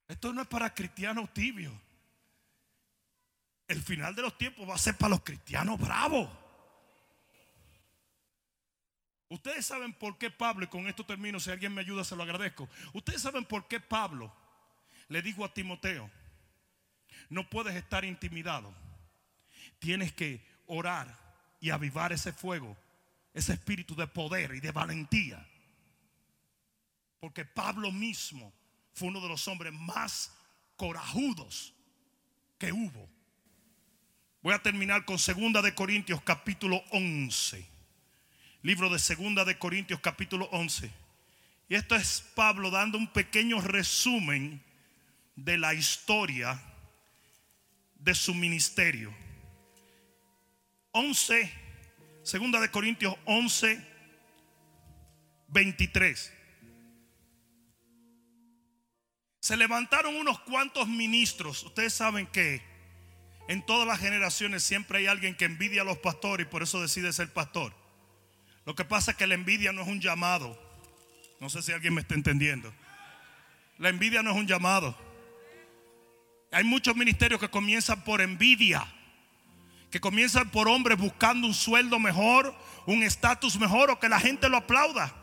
[0.08, 1.74] Esto no es para cristianos tibios.
[3.68, 6.28] El final de los tiempos va a ser para los cristianos bravos.
[9.30, 12.24] Ustedes saben por qué Pablo, y con esto termino, si alguien me ayuda se lo
[12.24, 12.68] agradezco.
[12.94, 14.34] Ustedes saben por qué Pablo
[15.08, 16.10] le dijo a Timoteo,
[17.30, 18.74] no puedes estar intimidado.
[19.80, 21.16] Tienes que orar
[21.60, 22.76] y avivar ese fuego,
[23.34, 25.46] ese espíritu de poder y de valentía.
[27.20, 28.54] Porque Pablo mismo
[28.94, 30.36] fue uno de los hombres más
[30.76, 31.74] corajudos
[32.58, 33.10] que hubo.
[34.42, 37.66] Voy a terminar con Segunda de Corintios capítulo 11.
[38.62, 40.92] Libro de Segunda de Corintios capítulo 11.
[41.68, 44.62] Y esto es Pablo dando un pequeño resumen
[45.36, 46.62] de la historia
[48.00, 49.14] de su ministerio.
[50.92, 51.52] 11,
[52.24, 53.86] segunda de Corintios 11,
[55.50, 56.34] 23.
[59.40, 61.64] Se levantaron unos cuantos ministros.
[61.64, 62.62] Ustedes saben que
[63.48, 66.82] en todas las generaciones siempre hay alguien que envidia a los pastores y por eso
[66.82, 67.74] decide ser pastor.
[68.66, 70.60] Lo que pasa es que la envidia no es un llamado.
[71.40, 72.72] No sé si alguien me está entendiendo.
[73.78, 75.09] La envidia no es un llamado.
[76.52, 78.86] Hay muchos ministerios que comienzan por envidia,
[79.92, 84.50] que comienzan por hombres buscando un sueldo mejor, un estatus mejor o que la gente
[84.50, 85.14] lo aplauda.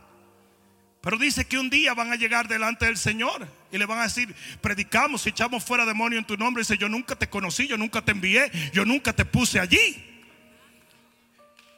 [1.01, 4.05] Pero dice que un día van a llegar delante del Señor y le van a
[4.05, 6.61] decir, predicamos echamos fuera demonio en tu nombre.
[6.61, 10.05] Y dice, yo nunca te conocí, yo nunca te envié, yo nunca te puse allí.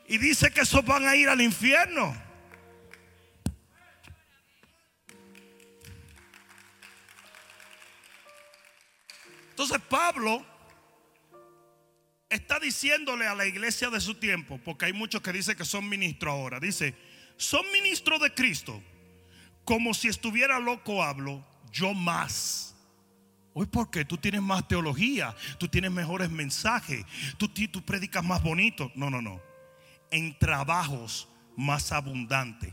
[0.09, 2.16] Y dice que esos van a ir al infierno.
[9.59, 10.46] Entonces Pablo
[12.30, 15.88] está diciéndole a la iglesia de su tiempo, porque hay muchos que dicen que son
[15.88, 16.94] ministros ahora, dice,
[17.36, 18.80] son ministros de Cristo,
[19.64, 22.76] como si estuviera loco hablo, yo más.
[23.52, 27.04] Hoy porque tú tienes más teología, tú tienes mejores mensajes,
[27.36, 28.92] tú, tú predicas más bonito.
[28.94, 29.42] No, no, no.
[30.12, 32.72] En trabajos más abundantes,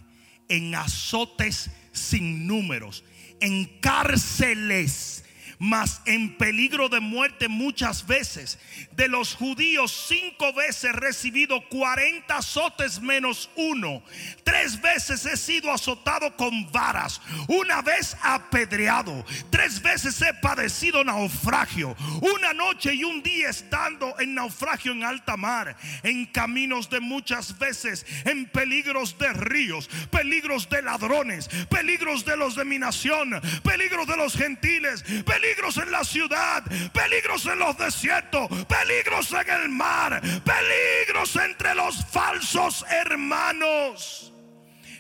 [0.49, 3.03] en azotes sin números,
[3.41, 5.24] en cárceles
[5.59, 8.59] mas en peligro de muerte muchas veces.
[8.91, 14.03] De los judíos cinco veces he recibido 40 azotes menos uno.
[14.43, 17.21] Tres veces he sido azotado con varas.
[17.47, 19.25] Una vez apedreado.
[19.49, 21.95] Tres veces he padecido naufragio.
[22.21, 25.75] Una noche y un día estando en naufragio en alta mar.
[26.03, 28.05] En caminos de muchas veces.
[28.25, 29.89] En peligros de ríos.
[30.11, 31.47] Peligros de ladrones.
[31.69, 33.41] Peligros de los de mi nación.
[33.63, 35.03] Peligros de los gentiles.
[35.03, 41.75] Peligros peligros en la ciudad, peligros en los desiertos, peligros en el mar, peligros entre
[41.75, 44.33] los falsos hermanos,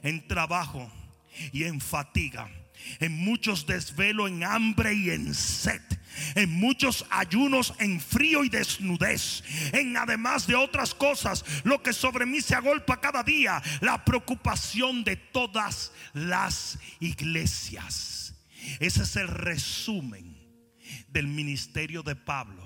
[0.03, 0.91] en trabajo
[1.51, 2.49] y en fatiga,
[2.99, 5.81] en muchos desvelos, en hambre y en sed
[6.35, 9.43] en muchos ayunos, en frío y desnudez,
[9.73, 15.03] en además de otras cosas, lo que sobre mí se agolpa cada día, la preocupación
[15.03, 18.33] de todas las iglesias.
[18.79, 20.34] Ese es el resumen
[21.15, 22.61] del ministerio de Pablo.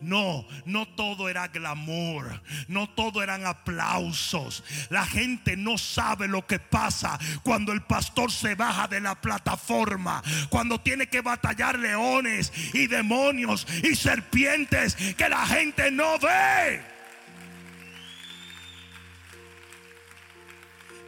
[0.00, 4.64] No, no todo era glamour, no todo eran aplausos.
[4.90, 10.20] La gente no sabe lo que pasa cuando el pastor se baja de la plataforma,
[10.50, 16.91] cuando tiene que batallar leones y demonios y serpientes que la gente no ve.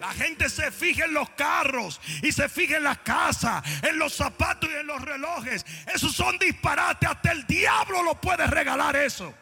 [0.04, 4.12] La gente se fija en los carros y se fija en las casas, en los
[4.12, 5.64] zapatos y en los relojes.
[5.94, 7.08] Esos son disparates.
[7.08, 9.32] Hasta el diablo lo puede regalar eso.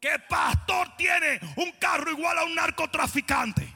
[0.00, 3.70] ¿Qué pastor tiene un carro igual a un narcotraficante?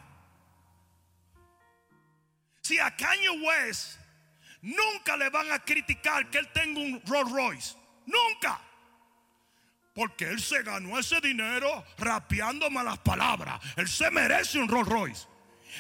[2.63, 3.99] Si a Kanye West
[4.63, 7.77] nunca le van a criticar que él tenga un Rolls Royce.
[8.07, 8.66] Nunca.
[9.97, 13.59] Porque él se ganó ese dinero rapeando malas palabras.
[13.77, 15.27] Él se merece un Rolls Royce.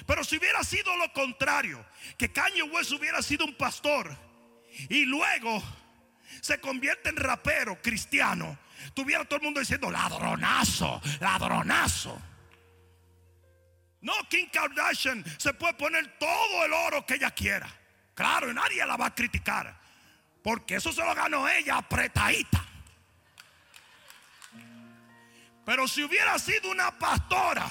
[0.06, 1.84] Pero si hubiera sido lo contrario,
[2.16, 4.16] que Kanye West hubiera sido un pastor
[4.88, 5.62] y luego
[6.40, 8.58] se convierte en rapero cristiano,
[8.94, 12.18] tuviera todo el mundo diciendo ladronazo, ladronazo.
[14.00, 17.68] No, Kim Kardashian se puede poner todo el oro que ella quiera.
[18.14, 19.78] Claro, y nadie la va a criticar.
[20.42, 22.65] Porque eso se lo ganó ella apretadita.
[25.66, 27.68] Pero si hubiera sido una pastora,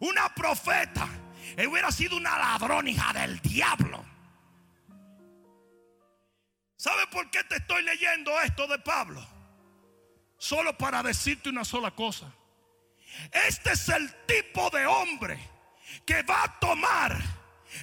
[0.00, 1.08] una profeta,
[1.66, 4.04] hubiera sido una ladrón hija del diablo.
[6.76, 9.26] ¿Sabe por qué te estoy leyendo esto de Pablo?
[10.36, 12.30] Solo para decirte una sola cosa.
[13.32, 15.38] Este es el tipo de hombre
[16.04, 17.18] que va a tomar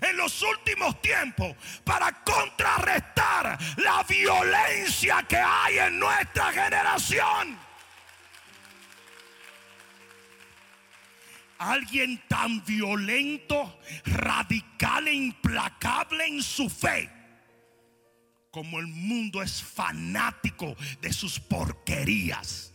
[0.02, 7.70] en los últimos tiempos para contrarrestar la violencia que hay en nuestra generación.
[11.62, 17.09] Alguien tan violento, radical e implacable en su fe,
[18.49, 22.74] como el mundo es fanático de sus porquerías.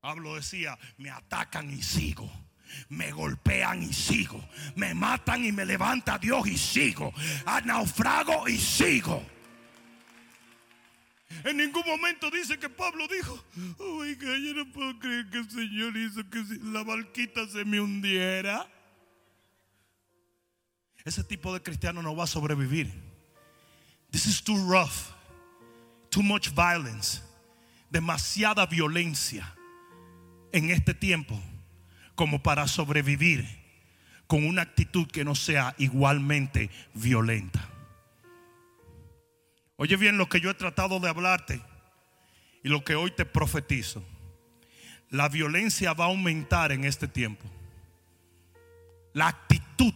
[0.00, 2.30] Pablo decía, me atacan y sigo.
[2.88, 4.42] Me golpean y sigo.
[4.74, 7.12] Me matan y me levanta Dios y sigo.
[7.46, 9.24] A naufrago y sigo.
[11.44, 13.44] En ningún momento dice que Pablo dijo,
[13.78, 18.68] oiga, yo no puedo creer que el Señor hizo que la barquita se me hundiera.
[21.04, 22.92] Ese tipo de cristiano no va a sobrevivir.
[24.10, 25.12] This is too rough.
[26.10, 27.22] Too much violence.
[27.90, 29.54] Demasiada violencia
[30.52, 31.40] en este tiempo
[32.14, 33.46] como para sobrevivir
[34.26, 37.71] con una actitud que no sea igualmente violenta.
[39.76, 41.60] Oye bien lo que yo he tratado de hablarte
[42.62, 44.04] y lo que hoy te profetizo.
[45.10, 47.44] La violencia va a aumentar en este tiempo.
[49.12, 49.94] La actitud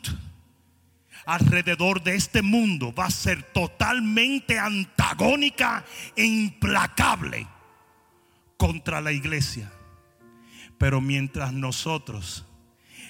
[1.25, 7.47] alrededor de este mundo va a ser totalmente antagónica e implacable
[8.57, 9.71] contra la iglesia.
[10.79, 12.45] Pero mientras nosotros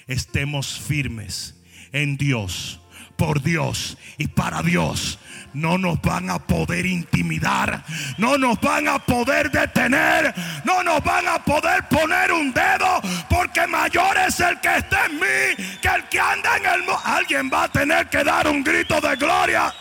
[0.07, 1.61] estemos firmes
[1.91, 2.79] en Dios,
[3.17, 5.19] por Dios y para Dios,
[5.53, 7.83] no nos van a poder intimidar,
[8.17, 13.65] no nos van a poder detener, no nos van a poder poner un dedo, porque
[13.67, 17.01] mayor es el que está en mí que el que anda en el mundo.
[17.03, 19.73] Alguien va a tener que dar un grito de gloria.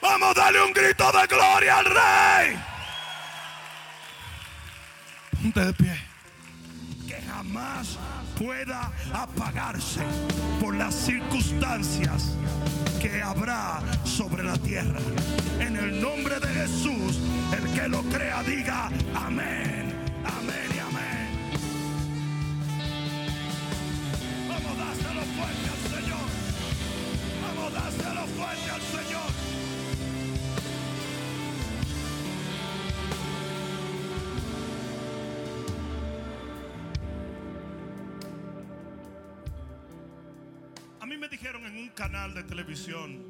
[0.00, 2.58] Vamos a darle un grito de gloria al rey.
[5.42, 6.00] Ponte de pie.
[7.06, 7.98] Que jamás
[8.38, 10.00] pueda apagarse
[10.80, 12.30] las circunstancias
[13.02, 14.98] que habrá sobre la tierra.
[15.58, 17.20] En el nombre de Jesús,
[17.52, 19.92] el que lo crea diga amén,
[20.24, 21.28] amén y amén.
[24.48, 26.28] Vamos, dáselo fuerte al Señor.
[27.44, 28.69] Vamos, dáselo fuerte
[41.10, 43.24] mí me dijeron en un canal de televisión,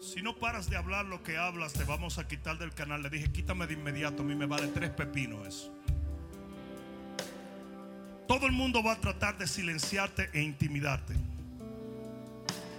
[0.00, 3.02] si no paras de hablar lo que hablas, te vamos a quitar del canal.
[3.02, 5.70] Le dije, quítame de inmediato, a mí me vale tres pepinos.
[8.26, 11.12] Todo el mundo va a tratar de silenciarte e intimidarte.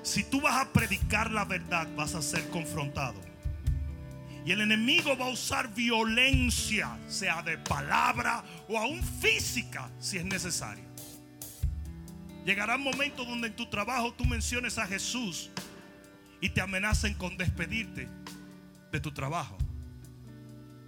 [0.02, 3.22] Si tú vas a predicar la verdad, vas a ser confrontado.
[4.48, 10.26] Y el enemigo va a usar violencia, sea de palabra o aún física, si es
[10.26, 10.93] necesario.
[12.46, 15.50] Llegará un momento donde en tu trabajo tú menciones a Jesús
[16.42, 18.10] y te amenacen con despedirte
[18.92, 19.58] de tu trabajo.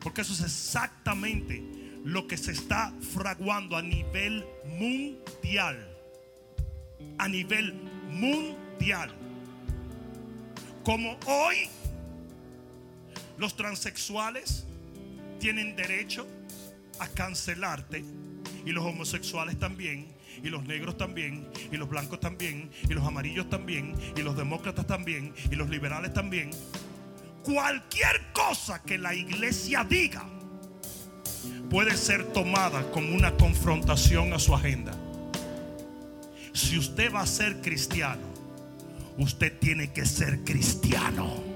[0.02, 1.64] Porque eso es exactamente
[2.04, 5.90] lo que se está fraguando a nivel mundial.
[7.18, 7.74] A nivel
[8.10, 9.16] mundial.
[10.84, 11.70] Como hoy
[13.38, 14.66] los transexuales
[15.40, 16.28] tienen derecho
[17.00, 18.04] a cancelarte
[18.66, 20.15] y los homosexuales también
[20.46, 24.86] y los negros también, y los blancos también, y los amarillos también, y los demócratas
[24.86, 26.52] también, y los liberales también.
[27.44, 30.24] Cualquier cosa que la iglesia diga
[31.70, 34.94] puede ser tomada como una confrontación a su agenda.
[36.54, 38.28] Si usted va a ser cristiano,
[39.18, 41.55] usted tiene que ser cristiano.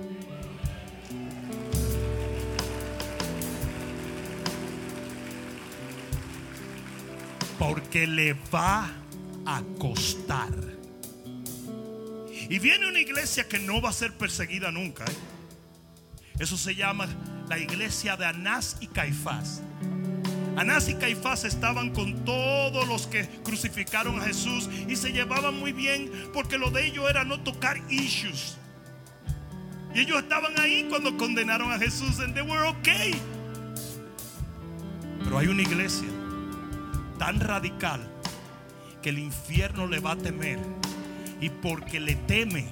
[7.59, 8.89] Porque le va
[9.45, 10.53] a costar.
[12.49, 15.03] Y viene una iglesia que no va a ser perseguida nunca.
[15.03, 15.15] ¿eh?
[16.39, 17.07] Eso se llama
[17.49, 19.61] la iglesia de Anás y Caifás.
[20.55, 25.73] Anás y Caifás estaban con todos los que crucificaron a Jesús y se llevaban muy
[25.73, 28.57] bien porque lo de ellos era no tocar issues.
[29.93, 33.13] Y ellos estaban ahí cuando condenaron a Jesús and they were okay.
[35.23, 36.07] Pero hay una iglesia
[37.19, 38.01] tan radical
[39.03, 40.57] que el infierno le va a temer
[41.39, 42.65] y porque le teme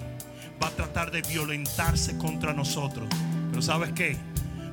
[0.62, 3.08] va a tratar de violentarse contra nosotros.
[3.52, 4.18] Pero ¿sabes qué?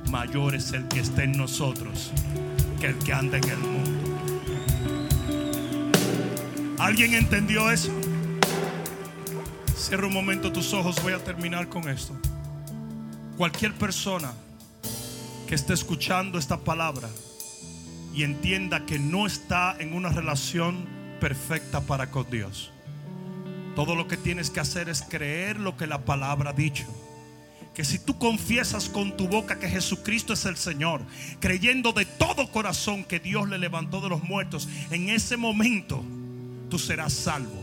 [0.09, 2.11] Mayor es el que está en nosotros
[2.79, 4.19] que el que anda en el mundo.
[6.79, 7.91] ¿Alguien entendió eso?
[9.75, 12.13] Cierra un momento tus ojos, voy a terminar con esto.
[13.37, 14.33] Cualquier persona
[15.47, 17.07] que esté escuchando esta palabra
[18.15, 20.85] y entienda que no está en una relación
[21.19, 22.71] perfecta para con Dios.
[23.75, 26.85] Todo lo que tienes que hacer es creer lo que la palabra ha dicho.
[27.73, 31.01] Que si tú confiesas con tu boca que Jesucristo es el Señor,
[31.41, 36.01] creyendo de todo corazón que Dios le levantó de los muertos, en ese momento
[36.69, 37.61] tú serás salvo.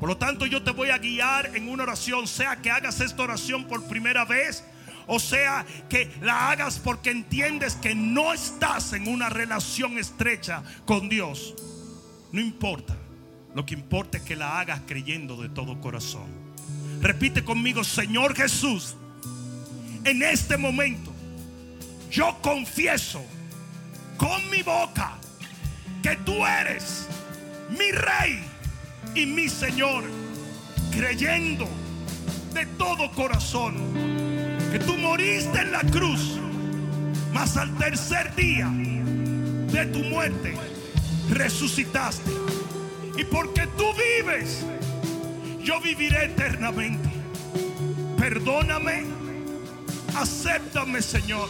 [0.00, 3.22] Por lo tanto, yo te voy a guiar en una oración, sea que hagas esta
[3.22, 4.64] oración por primera vez,
[5.06, 11.08] o sea que la hagas porque entiendes que no estás en una relación estrecha con
[11.08, 11.54] Dios.
[12.32, 12.96] No importa.
[13.54, 16.26] Lo que importa es que la hagas creyendo de todo corazón.
[17.00, 18.96] Repite conmigo, Señor Jesús,
[20.04, 21.12] en este momento
[22.10, 23.24] yo confieso
[24.16, 25.18] con mi boca
[26.02, 27.08] que tú eres
[27.70, 28.44] mi rey
[29.14, 30.04] y mi Señor,
[30.92, 31.68] creyendo
[32.52, 34.13] de todo corazón
[34.74, 36.36] que tú moriste en la cruz,
[37.32, 40.56] mas al tercer día de tu muerte
[41.30, 42.32] resucitaste.
[43.16, 44.66] Y porque tú vives,
[45.62, 47.08] yo viviré eternamente.
[48.18, 49.04] Perdóname,
[50.16, 51.48] acéptame Señor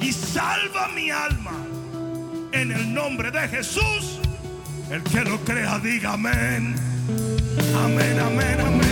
[0.00, 1.66] y salva mi alma.
[2.52, 4.20] En el nombre de Jesús,
[4.90, 6.76] el que lo crea diga amén.
[7.76, 8.91] Amén, amén, amén.